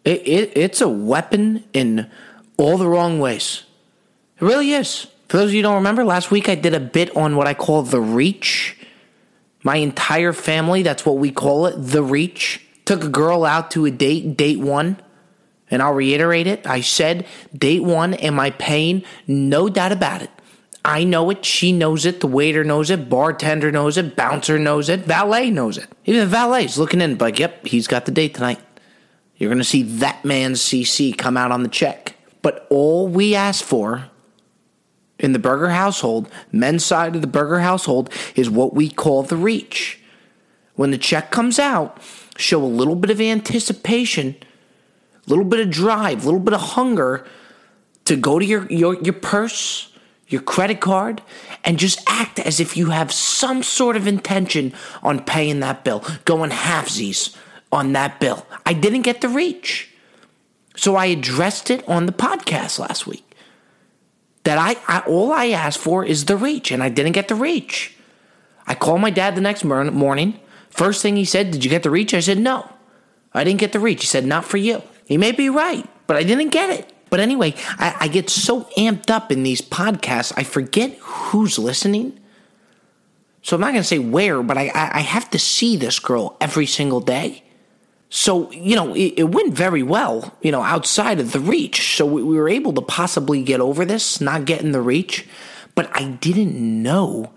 It, 0.04 0.26
it, 0.26 0.56
it's 0.56 0.80
a 0.80 0.88
weapon 0.88 1.64
in 1.72 2.10
all 2.56 2.78
the 2.78 2.88
wrong 2.88 3.20
ways. 3.20 3.64
It 4.38 4.44
really 4.44 4.72
is. 4.72 5.06
For 5.28 5.36
those 5.36 5.50
of 5.50 5.54
you 5.54 5.62
don't 5.62 5.76
remember, 5.76 6.04
last 6.04 6.30
week 6.30 6.48
I 6.48 6.54
did 6.54 6.74
a 6.74 6.80
bit 6.80 7.16
on 7.16 7.36
what 7.36 7.46
I 7.46 7.54
call 7.54 7.82
the 7.82 8.00
reach. 8.00 8.76
My 9.62 9.76
entire 9.76 10.32
family, 10.32 10.82
that's 10.82 11.04
what 11.04 11.18
we 11.18 11.30
call 11.30 11.66
it, 11.66 11.76
the 11.76 12.02
reach. 12.02 12.66
Took 12.84 13.04
a 13.04 13.08
girl 13.08 13.44
out 13.44 13.70
to 13.72 13.84
a 13.86 13.90
date, 13.90 14.36
date 14.36 14.58
one. 14.58 14.96
And 15.70 15.82
I'll 15.82 15.94
reiterate 15.94 16.48
it. 16.48 16.66
I 16.66 16.80
said, 16.80 17.26
date 17.56 17.84
one, 17.84 18.14
am 18.14 18.40
I 18.40 18.50
paying? 18.50 19.04
No 19.28 19.68
doubt 19.68 19.92
about 19.92 20.22
it. 20.22 20.30
I 20.84 21.04
know 21.04 21.30
it. 21.30 21.44
She 21.44 21.72
knows 21.72 22.06
it. 22.06 22.20
The 22.20 22.26
waiter 22.26 22.64
knows 22.64 22.90
it. 22.90 23.10
Bartender 23.10 23.70
knows 23.70 23.98
it. 23.98 24.16
Bouncer 24.16 24.58
knows 24.58 24.88
it. 24.88 25.00
Valet 25.00 25.50
knows 25.50 25.76
it. 25.76 25.86
Even 26.06 26.20
the 26.20 26.26
valet's 26.26 26.78
looking 26.78 27.00
in, 27.00 27.18
like, 27.18 27.38
yep, 27.38 27.66
he's 27.66 27.86
got 27.86 28.06
the 28.06 28.12
date 28.12 28.34
tonight. 28.34 28.60
You're 29.36 29.50
going 29.50 29.58
to 29.58 29.64
see 29.64 29.82
that 29.82 30.24
man's 30.24 30.60
CC 30.60 31.16
come 31.16 31.36
out 31.36 31.52
on 31.52 31.62
the 31.62 31.68
check. 31.68 32.14
But 32.42 32.66
all 32.70 33.08
we 33.08 33.34
ask 33.34 33.64
for 33.64 34.10
in 35.18 35.32
the 35.32 35.38
Burger 35.38 35.70
household, 35.70 36.30
men's 36.50 36.84
side 36.84 37.14
of 37.14 37.20
the 37.20 37.26
Burger 37.26 37.60
household, 37.60 38.10
is 38.34 38.48
what 38.48 38.74
we 38.74 38.88
call 38.88 39.22
the 39.22 39.36
reach. 39.36 40.00
When 40.76 40.90
the 40.90 40.98
check 40.98 41.30
comes 41.30 41.58
out, 41.58 41.98
show 42.38 42.62
a 42.62 42.66
little 42.66 42.94
bit 42.94 43.10
of 43.10 43.20
anticipation, 43.20 44.36
a 45.26 45.30
little 45.30 45.44
bit 45.44 45.60
of 45.60 45.70
drive, 45.70 46.22
a 46.22 46.24
little 46.24 46.40
bit 46.40 46.54
of 46.54 46.60
hunger 46.60 47.26
to 48.06 48.16
go 48.16 48.38
to 48.38 48.44
your, 48.44 48.66
your, 48.72 48.94
your 49.02 49.12
purse, 49.12 49.89
your 50.30 50.42
credit 50.42 50.80
card, 50.80 51.22
and 51.64 51.78
just 51.78 52.00
act 52.06 52.38
as 52.38 52.60
if 52.60 52.76
you 52.76 52.90
have 52.90 53.12
some 53.12 53.62
sort 53.62 53.96
of 53.96 54.06
intention 54.06 54.72
on 55.02 55.24
paying 55.24 55.60
that 55.60 55.84
bill, 55.84 56.04
going 56.24 56.50
halfsies 56.50 57.36
on 57.72 57.92
that 57.92 58.20
bill. 58.20 58.46
I 58.64 58.72
didn't 58.72 59.02
get 59.02 59.20
the 59.20 59.28
reach. 59.28 59.90
So 60.76 60.96
I 60.96 61.06
addressed 61.06 61.70
it 61.70 61.86
on 61.88 62.06
the 62.06 62.12
podcast 62.12 62.78
last 62.78 63.06
week 63.06 63.30
that 64.44 64.56
I, 64.56 64.76
I, 64.88 65.00
all 65.06 65.32
I 65.32 65.48
asked 65.48 65.78
for 65.78 66.04
is 66.04 66.24
the 66.24 66.36
reach, 66.36 66.70
and 66.70 66.82
I 66.82 66.88
didn't 66.88 67.12
get 67.12 67.28
the 67.28 67.34
reach. 67.34 67.94
I 68.66 68.74
called 68.74 69.00
my 69.00 69.10
dad 69.10 69.34
the 69.34 69.40
next 69.40 69.64
morning. 69.64 70.40
First 70.70 71.02
thing 71.02 71.16
he 71.16 71.24
said, 71.24 71.50
"Did 71.50 71.64
you 71.64 71.70
get 71.70 71.82
the 71.82 71.90
reach?" 71.90 72.14
I 72.14 72.20
said, 72.20 72.38
"No, 72.38 72.70
I 73.34 73.44
didn't 73.44 73.60
get 73.60 73.72
the 73.72 73.80
reach." 73.80 74.02
He 74.02 74.06
said, 74.06 74.24
"Not 74.24 74.44
for 74.44 74.56
you." 74.56 74.82
He 75.04 75.18
may 75.18 75.32
be 75.32 75.50
right, 75.50 75.88
but 76.06 76.16
I 76.16 76.22
didn't 76.22 76.50
get 76.50 76.70
it. 76.70 76.92
But 77.10 77.20
anyway, 77.20 77.54
I, 77.78 77.96
I 78.00 78.08
get 78.08 78.30
so 78.30 78.62
amped 78.78 79.10
up 79.10 79.30
in 79.30 79.42
these 79.42 79.60
podcasts, 79.60 80.32
I 80.36 80.44
forget 80.44 80.96
who's 81.00 81.58
listening. 81.58 82.18
So 83.42 83.56
I'm 83.56 83.60
not 83.60 83.72
going 83.72 83.82
to 83.82 83.84
say 83.84 83.98
where, 83.98 84.42
but 84.42 84.56
I, 84.56 84.70
I 84.74 85.00
have 85.00 85.30
to 85.30 85.38
see 85.38 85.76
this 85.76 85.98
girl 85.98 86.36
every 86.40 86.66
single 86.66 87.00
day. 87.00 87.42
So, 88.10 88.50
you 88.50 88.74
know, 88.74 88.94
it, 88.94 89.14
it, 89.16 89.30
went 89.30 89.54
very 89.54 89.82
well, 89.82 90.36
you 90.42 90.50
know, 90.50 90.62
outside 90.62 91.20
of 91.20 91.32
the 91.32 91.40
reach. 91.40 91.96
So 91.96 92.04
we, 92.04 92.22
we 92.22 92.36
were 92.36 92.48
able 92.48 92.72
to 92.72 92.82
possibly 92.82 93.42
get 93.42 93.60
over 93.60 93.84
this, 93.84 94.20
not 94.20 94.44
getting 94.44 94.72
the 94.72 94.80
reach. 94.80 95.26
But 95.76 95.90
I 95.94 96.04
didn't 96.04 96.56
know 96.82 97.32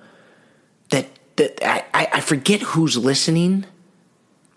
that, 0.90 1.08
that 1.36 1.64
I, 1.64 2.08
I 2.14 2.20
forget 2.22 2.62
who's 2.62 2.98
listening 2.98 3.66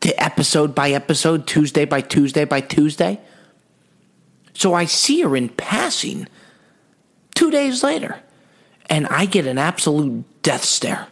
to 0.01 0.23
episode 0.23 0.75
by 0.75 0.91
episode, 0.91 1.47
Tuesday 1.47 1.85
by 1.85 2.01
Tuesday 2.01 2.47
by 2.47 2.63
Tuesday. 2.63 3.21
So 4.57 4.73
I 4.73 4.87
see 4.87 5.21
her 5.21 5.37
in 5.37 5.51
passing 5.51 6.29
two 7.35 7.51
days 7.51 7.83
later, 7.83 8.21
and 8.89 9.07
I 9.09 9.27
get 9.27 9.47
an 9.47 9.59
absolute 9.59 10.25
death 10.43 10.65
stare. 10.65 11.09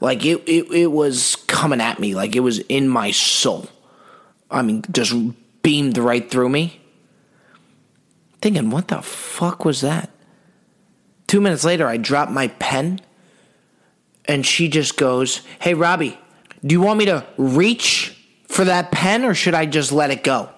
Like 0.00 0.24
it, 0.24 0.42
it, 0.48 0.72
it 0.72 0.92
was 0.92 1.36
coming 1.46 1.80
at 1.80 1.98
me, 1.98 2.14
like 2.14 2.34
it 2.34 2.40
was 2.40 2.60
in 2.60 2.88
my 2.88 3.10
soul. 3.10 3.68
I 4.50 4.62
mean, 4.62 4.82
just 4.90 5.14
beamed 5.62 5.98
right 5.98 6.28
through 6.30 6.48
me. 6.48 6.80
Thinking, 8.40 8.70
what 8.70 8.88
the 8.88 9.02
fuck 9.02 9.64
was 9.64 9.82
that? 9.82 10.10
Two 11.26 11.42
minutes 11.42 11.64
later, 11.64 11.86
I 11.86 11.98
drop 11.98 12.30
my 12.30 12.48
pen 12.48 13.00
and 14.24 14.46
she 14.46 14.68
just 14.68 14.96
goes, 14.96 15.42
Hey, 15.60 15.74
Robbie, 15.74 16.18
do 16.64 16.72
you 16.72 16.80
want 16.80 16.98
me 16.98 17.04
to 17.06 17.26
reach 17.36 18.16
for 18.46 18.64
that 18.64 18.90
pen 18.90 19.24
or 19.24 19.34
should 19.34 19.54
I 19.54 19.66
just 19.66 19.92
let 19.92 20.10
it 20.10 20.24
go? 20.24 20.48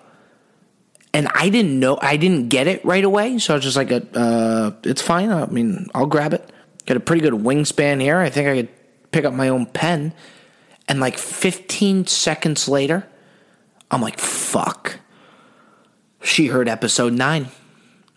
And 1.12 1.28
I 1.34 1.48
didn't 1.48 1.78
know, 1.78 1.98
I 2.00 2.16
didn't 2.16 2.48
get 2.48 2.66
it 2.68 2.84
right 2.84 3.02
away. 3.02 3.38
So 3.38 3.54
I 3.54 3.56
was 3.56 3.64
just 3.64 3.76
like, 3.76 3.90
uh, 3.90 4.70
it's 4.84 5.02
fine. 5.02 5.30
I 5.30 5.46
mean, 5.46 5.88
I'll 5.94 6.06
grab 6.06 6.32
it. 6.32 6.48
Got 6.86 6.96
a 6.96 7.00
pretty 7.00 7.22
good 7.22 7.32
wingspan 7.32 8.00
here. 8.00 8.18
I 8.18 8.30
think 8.30 8.48
I 8.48 8.56
could 8.56 8.68
pick 9.10 9.24
up 9.24 9.34
my 9.34 9.48
own 9.48 9.66
pen. 9.66 10.14
And 10.88 11.00
like 11.00 11.18
15 11.18 12.06
seconds 12.06 12.68
later, 12.68 13.06
I'm 13.90 14.00
like, 14.00 14.18
fuck. 14.18 15.00
She 16.22 16.46
heard 16.46 16.68
episode 16.68 17.12
nine. 17.12 17.48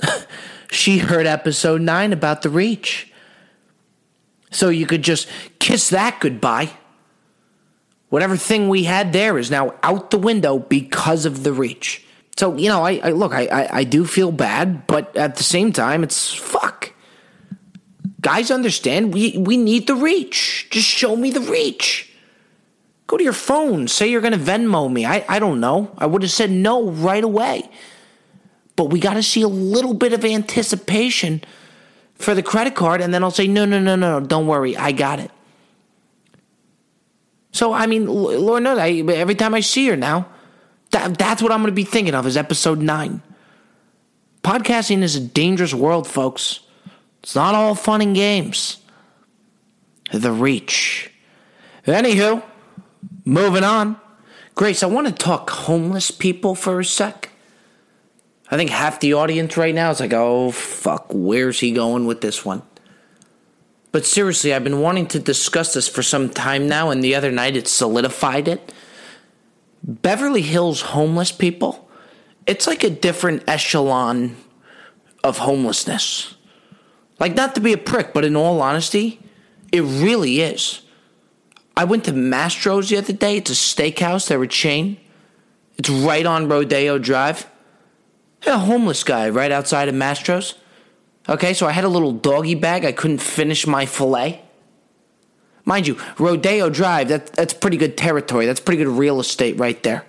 she 0.72 1.00
heard 1.00 1.26
episode 1.26 1.82
nine 1.82 2.14
about 2.14 2.42
the 2.42 2.50
reach. 2.50 3.12
So 4.52 4.70
you 4.70 4.86
could 4.86 5.02
just 5.02 5.28
kiss 5.60 5.90
that 5.90 6.20
goodbye. 6.20 6.72
Whatever 8.10 8.38
thing 8.38 8.70
we 8.70 8.84
had 8.84 9.12
there 9.14 9.40
is 9.40 9.50
now 9.50 9.74
out 9.82 10.12
the 10.12 10.20
window 10.20 10.60
because 10.60 11.26
of 11.26 11.44
the 11.44 11.52
reach. 11.52 12.03
So, 12.38 12.56
you 12.58 12.70
know, 12.70 12.84
I, 12.84 13.00
I 13.04 13.10
look, 13.12 13.34
I, 13.34 13.46
I, 13.46 13.78
I 13.80 13.84
do 13.84 14.06
feel 14.06 14.32
bad, 14.32 14.88
but 14.88 15.16
at 15.16 15.36
the 15.36 15.44
same 15.44 15.72
time, 15.72 16.04
it's 16.04 16.34
fuck. 16.34 16.94
Guys 18.22 18.50
understand 18.50 19.14
we, 19.14 19.38
we 19.38 19.58
need 19.58 19.86
the 19.88 19.96
reach. 19.96 20.68
Just 20.72 20.88
show 20.88 21.16
me 21.16 21.30
the 21.30 21.42
reach. 21.42 22.12
Go 23.06 23.18
to 23.18 23.24
your 23.24 23.34
phone. 23.34 23.88
Say 23.88 24.10
you're 24.10 24.22
going 24.22 24.34
to 24.34 24.40
Venmo 24.40 24.92
me. 24.92 25.06
I, 25.06 25.26
I 25.30 25.40
don't 25.40 25.60
know. 25.60 25.94
I 25.98 26.06
would 26.06 26.24
have 26.24 26.32
said 26.32 26.50
no 26.50 26.90
right 26.90 27.24
away. 27.24 27.70
But 28.76 28.86
we 28.86 29.00
got 29.00 29.14
to 29.16 29.24
see 29.24 29.44
a 29.44 29.48
little 29.48 29.94
bit 29.94 30.14
of 30.14 30.26
anticipation 30.26 31.44
for 32.16 32.34
the 32.34 32.42
credit 32.42 32.74
card, 32.76 33.02
and 33.02 33.14
then 33.14 33.24
I'll 33.24 33.32
say, 33.32 33.48
no, 33.48 33.66
no, 33.66 33.80
no, 33.80 33.96
no, 33.96 34.20
don't 34.20 34.48
worry. 34.48 34.76
I 34.78 34.94
got 34.94 35.20
it. 35.20 35.30
So, 37.52 37.74
I 37.74 37.86
mean, 37.86 38.08
Lord 38.08 38.64
knows, 38.64 38.80
I, 38.80 38.90
every 38.92 39.36
time 39.36 39.54
I 39.54 39.60
see 39.60 39.88
her 39.90 39.96
now, 39.96 40.28
that, 40.94 41.18
that's 41.18 41.42
what 41.42 41.52
I'm 41.52 41.60
going 41.60 41.72
to 41.72 41.76
be 41.76 41.84
thinking 41.84 42.16
of 42.16 42.26
is 42.26 42.38
episode 42.38 42.80
nine. 42.80 43.22
Podcasting 44.44 45.04
is 45.04 45.16
a 45.16 45.22
dangerous 45.22 45.74
world, 45.74 46.08
folks. 46.08 46.62
It's 47.22 47.36
not 47.36 47.56
all 47.56 47.76
fun 47.76 48.02
and 48.02 48.16
games. 48.16 48.78
The 50.12 50.32
reach. 50.32 51.12
Anywho, 51.86 52.44
Moving 53.26 53.64
on. 53.64 53.98
Grace, 54.56 54.84
I 54.84 54.88
want 54.88 55.08
to 55.08 55.14
talk 55.14 55.50
homeless 55.50 56.12
people 56.12 56.56
for 56.56 56.80
a 56.80 56.86
sec. 56.86 57.30
I 58.52 58.58
think 58.58 58.70
half 58.70 59.00
the 59.00 59.14
audience 59.14 59.58
right 59.58 59.74
now 59.74 59.90
is 59.90 60.00
like, 60.00 60.14
oh, 60.14 60.52
fuck, 60.52 61.08
where's 61.10 61.60
he 61.60 61.72
going 61.72 62.06
with 62.06 62.22
this 62.22 62.46
one? 62.46 62.62
But 63.92 64.06
seriously, 64.06 64.54
I've 64.54 64.64
been 64.64 64.82
wanting 64.82 65.08
to 65.08 65.20
discuss 65.20 65.74
this 65.74 65.88
for 65.88 66.04
some 66.04 66.30
time 66.30 66.68
now, 66.68 66.90
and 66.90 67.04
the 67.04 67.16
other 67.16 67.32
night 67.32 67.56
it 67.56 67.68
solidified 67.68 68.48
it. 68.48 68.74
Beverly 69.84 70.42
Hills 70.42 70.82
homeless 70.82 71.32
people, 71.32 71.90
it's 72.48 72.68
like 72.68 72.84
a 72.84 72.90
different 72.90 73.44
echelon 73.48 74.36
of 75.24 75.40
homelessness. 75.40 76.36
Like, 77.20 77.36
not 77.36 77.56
to 77.56 77.62
be 77.62 77.74
a 77.74 77.78
prick, 77.78 78.14
but 78.14 78.26
in 78.26 78.36
all 78.36 78.62
honesty, 78.62 79.20
it 79.72 79.82
really 79.82 80.42
is. 80.42 80.82
I 81.76 81.86
went 81.86 82.06
to 82.06 82.12
Mastro's 82.12 82.90
the 82.90 82.98
other 82.98 83.14
day. 83.14 83.38
It's 83.38 83.50
a 83.50 83.54
steakhouse. 83.54 84.28
They're 84.28 84.42
a 84.42 84.48
chain. 84.48 84.98
It's 85.78 85.90
right 85.90 86.26
on 86.26 86.48
Rodeo 86.48 86.98
Drive. 86.98 87.50
A 88.46 88.58
homeless 88.58 89.04
guy 89.04 89.30
right 89.30 89.52
outside 89.52 89.88
of 89.88 89.96
Mastro's. 89.96 90.56
Okay, 91.28 91.54
so 91.54 91.66
I 91.66 91.72
had 91.72 91.86
a 91.86 91.90
little 91.90 92.12
doggy 92.12 92.56
bag. 92.56 92.84
I 92.84 92.92
couldn't 92.92 93.20
finish 93.20 93.66
my 93.66 93.86
filet. 93.86 94.43
Mind 95.66 95.88
you, 95.88 95.98
Rodeo 96.20 96.70
Drive, 96.70 97.08
that, 97.10 97.28
that's 97.28 97.54
pretty 97.54 97.78
good 97.78 97.98
territory. 97.98 98.46
That's 98.46 98.60
pretty 98.60 98.84
good 98.84 98.92
real 98.92 99.20
estate 99.20 99.58
right 99.58 99.82
there. 99.84 100.06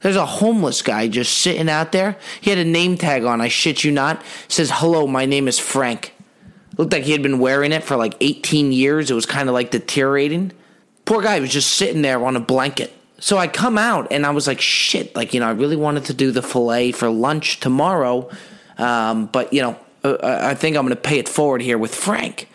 There's 0.00 0.16
a 0.16 0.26
homeless 0.26 0.82
guy 0.82 1.08
just 1.08 1.38
sitting 1.38 1.68
out 1.68 1.90
there. 1.92 2.16
He 2.40 2.50
had 2.50 2.58
a 2.58 2.64
name 2.64 2.96
tag 2.96 3.24
on, 3.24 3.40
I 3.40 3.48
shit 3.48 3.82
you 3.82 3.90
not. 3.90 4.20
It 4.20 4.52
says, 4.52 4.70
Hello, 4.72 5.06
my 5.06 5.26
name 5.26 5.48
is 5.48 5.58
Frank. 5.58 6.14
Looked 6.76 6.92
like 6.92 7.04
he 7.04 7.12
had 7.12 7.22
been 7.22 7.38
wearing 7.38 7.72
it 7.72 7.82
for 7.82 7.96
like 7.96 8.14
18 8.20 8.70
years. 8.70 9.10
It 9.10 9.14
was 9.14 9.26
kind 9.26 9.48
of 9.48 9.54
like 9.54 9.70
deteriorating. 9.70 10.52
Poor 11.06 11.22
guy 11.22 11.40
was 11.40 11.50
just 11.50 11.74
sitting 11.74 12.02
there 12.02 12.24
on 12.24 12.36
a 12.36 12.40
blanket. 12.40 12.92
So 13.18 13.38
I 13.38 13.48
come 13.48 13.78
out 13.78 14.08
and 14.10 14.26
I 14.26 14.30
was 14.30 14.46
like, 14.46 14.60
shit, 14.60 15.16
like, 15.16 15.32
you 15.32 15.40
know, 15.40 15.48
I 15.48 15.52
really 15.52 15.76
wanted 15.76 16.04
to 16.06 16.14
do 16.14 16.30
the 16.30 16.42
filet 16.42 16.92
for 16.92 17.08
lunch 17.08 17.60
tomorrow. 17.60 18.30
Um, 18.76 19.26
but, 19.26 19.52
you 19.52 19.62
know, 19.62 19.76
uh, 20.04 20.16
I 20.22 20.54
think 20.54 20.76
I'm 20.76 20.84
going 20.84 20.94
to 20.94 21.00
pay 21.00 21.18
it 21.18 21.28
forward 21.28 21.62
here 21.62 21.78
with 21.78 21.94
Frank. 21.94 22.48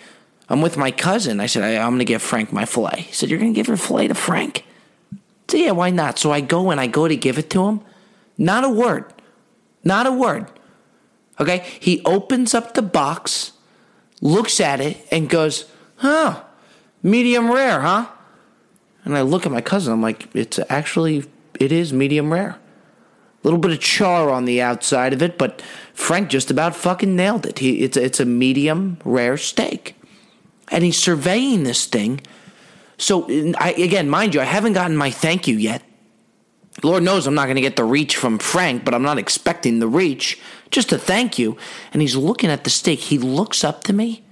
I'm 0.52 0.62
with 0.62 0.76
my 0.76 0.92
cousin. 0.92 1.40
I 1.40 1.46
said, 1.46 1.64
I, 1.64 1.70
am 1.70 1.92
going 1.92 2.00
to 2.00 2.06
give 2.06 2.22
Frank 2.22 2.52
my 2.52 2.66
filet. 2.66 3.04
He 3.08 3.14
said, 3.14 3.30
You're 3.30 3.40
going 3.40 3.54
to 3.54 3.56
give 3.56 3.70
your 3.70 3.78
filet 3.78 4.10
to 4.10 4.14
Frank? 4.14 4.66
I 5.14 5.18
said, 5.48 5.60
Yeah, 5.62 5.72
why 5.72 5.92
not? 5.92 6.20
So 6.20 6.34
I 6.34 6.42
go 6.42 6.72
and 6.72 6.80
I 6.80 6.88
go 6.88 7.08
to 7.08 7.16
give 7.16 7.38
it 7.38 7.50
to 7.52 7.68
him. 7.68 7.80
Not 8.38 8.66
a 8.66 8.70
word. 8.70 9.14
Not 9.86 10.08
a 10.08 10.12
word. 10.12 10.52
Okay? 11.40 11.66
He 11.80 12.02
opens 12.04 12.54
up 12.54 12.74
the 12.74 12.82
box, 12.82 13.54
looks 14.20 14.60
at 14.60 14.82
it, 14.82 15.08
and 15.10 15.30
goes, 15.30 15.72
Huh, 15.96 16.44
medium 17.02 17.50
rare, 17.50 17.80
huh? 17.80 18.10
And 19.06 19.18
I 19.18 19.22
look 19.22 19.46
at 19.46 19.54
my 19.54 19.62
cousin. 19.62 19.94
I'm 19.94 20.02
like, 20.02 20.28
it's 20.36 20.60
actually, 20.68 21.24
it 21.62 21.72
is 21.72 21.94
medium 21.94 22.34
rare. 22.34 22.58
A 23.42 23.48
little 23.48 23.58
bit 23.58 23.72
of 23.72 23.80
char 23.80 24.30
on 24.30 24.44
the 24.44 24.62
outside 24.62 25.14
of 25.14 25.22
it, 25.22 25.38
but 25.38 25.62
Frank 25.94 26.28
just 26.28 26.52
about 26.52 26.76
fucking 26.76 27.16
nailed 27.16 27.46
it. 27.46 27.60
He, 27.60 27.84
it's, 27.84 27.96
it's 27.96 28.20
a 28.20 28.26
medium 28.26 28.98
rare 29.06 29.38
steak. 29.38 29.96
And 30.71 30.84
he's 30.84 30.97
surveying 30.97 31.63
this 31.63 31.86
thing. 31.86 32.21
So, 32.97 33.27
I, 33.57 33.73
again, 33.77 34.10
mind 34.10 34.34
you, 34.34 34.41
I 34.41 34.45
haven't 34.45 34.73
gotten 34.73 34.95
my 34.95 35.12
thank 35.12 35.47
you 35.47 35.57
yet. 35.57 35.84
Lord 36.84 37.03
knows 37.03 37.27
I'm 37.27 37.36
not 37.36 37.45
going 37.45 37.55
to 37.55 37.62
get 37.62 37.75
the 37.75 37.84
reach 37.84 38.15
from 38.15 38.39
Frank, 38.39 38.86
but 38.86 38.93
I'm 38.93 39.03
not 39.03 39.17
expecting 39.17 39.79
the 39.79 39.88
reach. 39.88 40.39
Just 40.69 40.91
a 40.91 40.97
thank 40.97 41.38
you. 41.38 41.57
And 41.91 42.01
he's 42.01 42.15
looking 42.15 42.49
at 42.49 42.63
the 42.63 42.69
steak. 42.69 42.99
He 42.99 43.17
looks 43.17 43.63
up 43.63 43.84
to 43.86 43.93
me. 43.93 44.23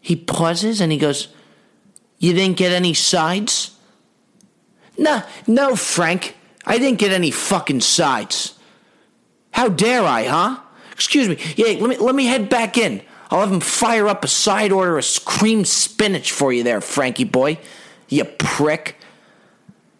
He 0.00 0.16
pauses 0.16 0.80
and 0.80 0.92
he 0.92 0.98
goes, 0.98 1.28
You 2.18 2.32
didn't 2.32 2.56
get 2.56 2.72
any 2.72 2.94
sides? 2.94 3.76
No, 4.96 5.22
no, 5.46 5.74
Frank. 5.74 6.36
I 6.64 6.78
didn't 6.78 6.98
get 6.98 7.12
any 7.12 7.30
fucking 7.30 7.80
sides. 7.80 8.58
How 9.50 9.68
dare 9.68 10.04
I, 10.04 10.24
huh? 10.24 10.60
Excuse 10.92 11.28
me. 11.28 11.38
Yeah, 11.56 11.80
let 11.80 11.90
me 11.90 11.96
let 11.96 12.14
me 12.14 12.26
head 12.26 12.48
back 12.48 12.78
in. 12.78 13.02
I'll 13.32 13.40
have 13.40 13.50
him 13.50 13.60
fire 13.60 14.08
up 14.08 14.24
a 14.24 14.28
side 14.28 14.72
order 14.72 14.98
of 14.98 15.24
cream 15.24 15.64
spinach 15.64 16.30
for 16.30 16.52
you 16.52 16.62
there, 16.62 16.82
Frankie 16.82 17.24
boy. 17.24 17.56
You 18.10 18.24
prick. 18.24 18.98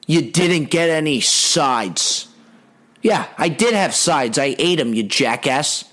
You 0.06 0.30
didn't 0.30 0.66
get 0.66 0.90
any 0.90 1.22
sides. 1.22 2.28
Yeah, 3.00 3.26
I 3.38 3.48
did 3.48 3.72
have 3.72 3.94
sides. 3.94 4.36
I 4.36 4.54
ate 4.58 4.76
them, 4.76 4.92
you 4.92 5.02
jackass. 5.02 5.86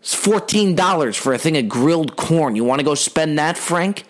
It's 0.00 0.16
$14 0.16 1.14
for 1.14 1.32
a 1.32 1.38
thing 1.38 1.56
of 1.56 1.68
grilled 1.68 2.16
corn. 2.16 2.56
You 2.56 2.64
want 2.64 2.80
to 2.80 2.84
go 2.84 2.96
spend 2.96 3.38
that, 3.38 3.56
Frank? 3.56 4.02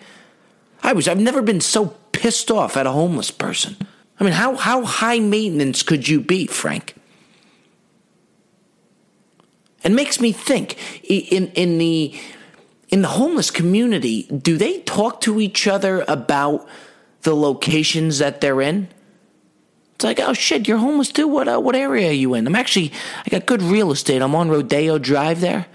I 0.81 0.93
was 0.93 1.07
I've 1.07 1.19
never 1.19 1.43
been 1.43 1.61
so 1.61 1.97
pissed 2.13 2.49
off 2.49 2.77
at 2.77 2.87
a 2.87 2.91
homeless 2.91 3.29
person. 3.29 3.77
I 4.19 4.23
mean, 4.23 4.33
how, 4.33 4.55
how 4.55 4.83
high 4.85 5.19
maintenance 5.19 5.83
could 5.83 6.07
you 6.07 6.19
be, 6.19 6.47
Frank? 6.47 6.95
It 9.87 9.93
makes 9.93 10.19
me 10.19 10.33
think 10.33 10.77
in, 11.09 11.47
in 11.53 11.77
the 11.77 12.13
in 12.89 13.01
the 13.03 13.07
homeless 13.07 13.49
community, 13.49 14.23
do 14.23 14.57
they 14.57 14.79
talk 14.81 15.21
to 15.21 15.39
each 15.39 15.65
other 15.65 16.03
about 16.09 16.67
the 17.21 17.33
locations 17.33 18.17
that 18.17 18.41
they're 18.41 18.61
in? 18.61 18.89
It's 19.95 20.03
like, 20.03 20.19
oh 20.19 20.33
shit, 20.33 20.67
you're 20.67 20.77
homeless 20.77 21.09
too. 21.13 21.29
What 21.29 21.47
uh, 21.47 21.59
what 21.59 21.73
area 21.73 22.09
are 22.09 22.13
you 22.13 22.33
in? 22.33 22.45
I'm 22.47 22.55
actually, 22.55 22.91
I 23.25 23.29
got 23.29 23.45
good 23.45 23.61
real 23.61 23.91
estate. 23.91 24.21
I'm 24.21 24.35
on 24.35 24.49
Rodeo 24.49 24.97
Drive 24.97 25.39
there. 25.39 25.67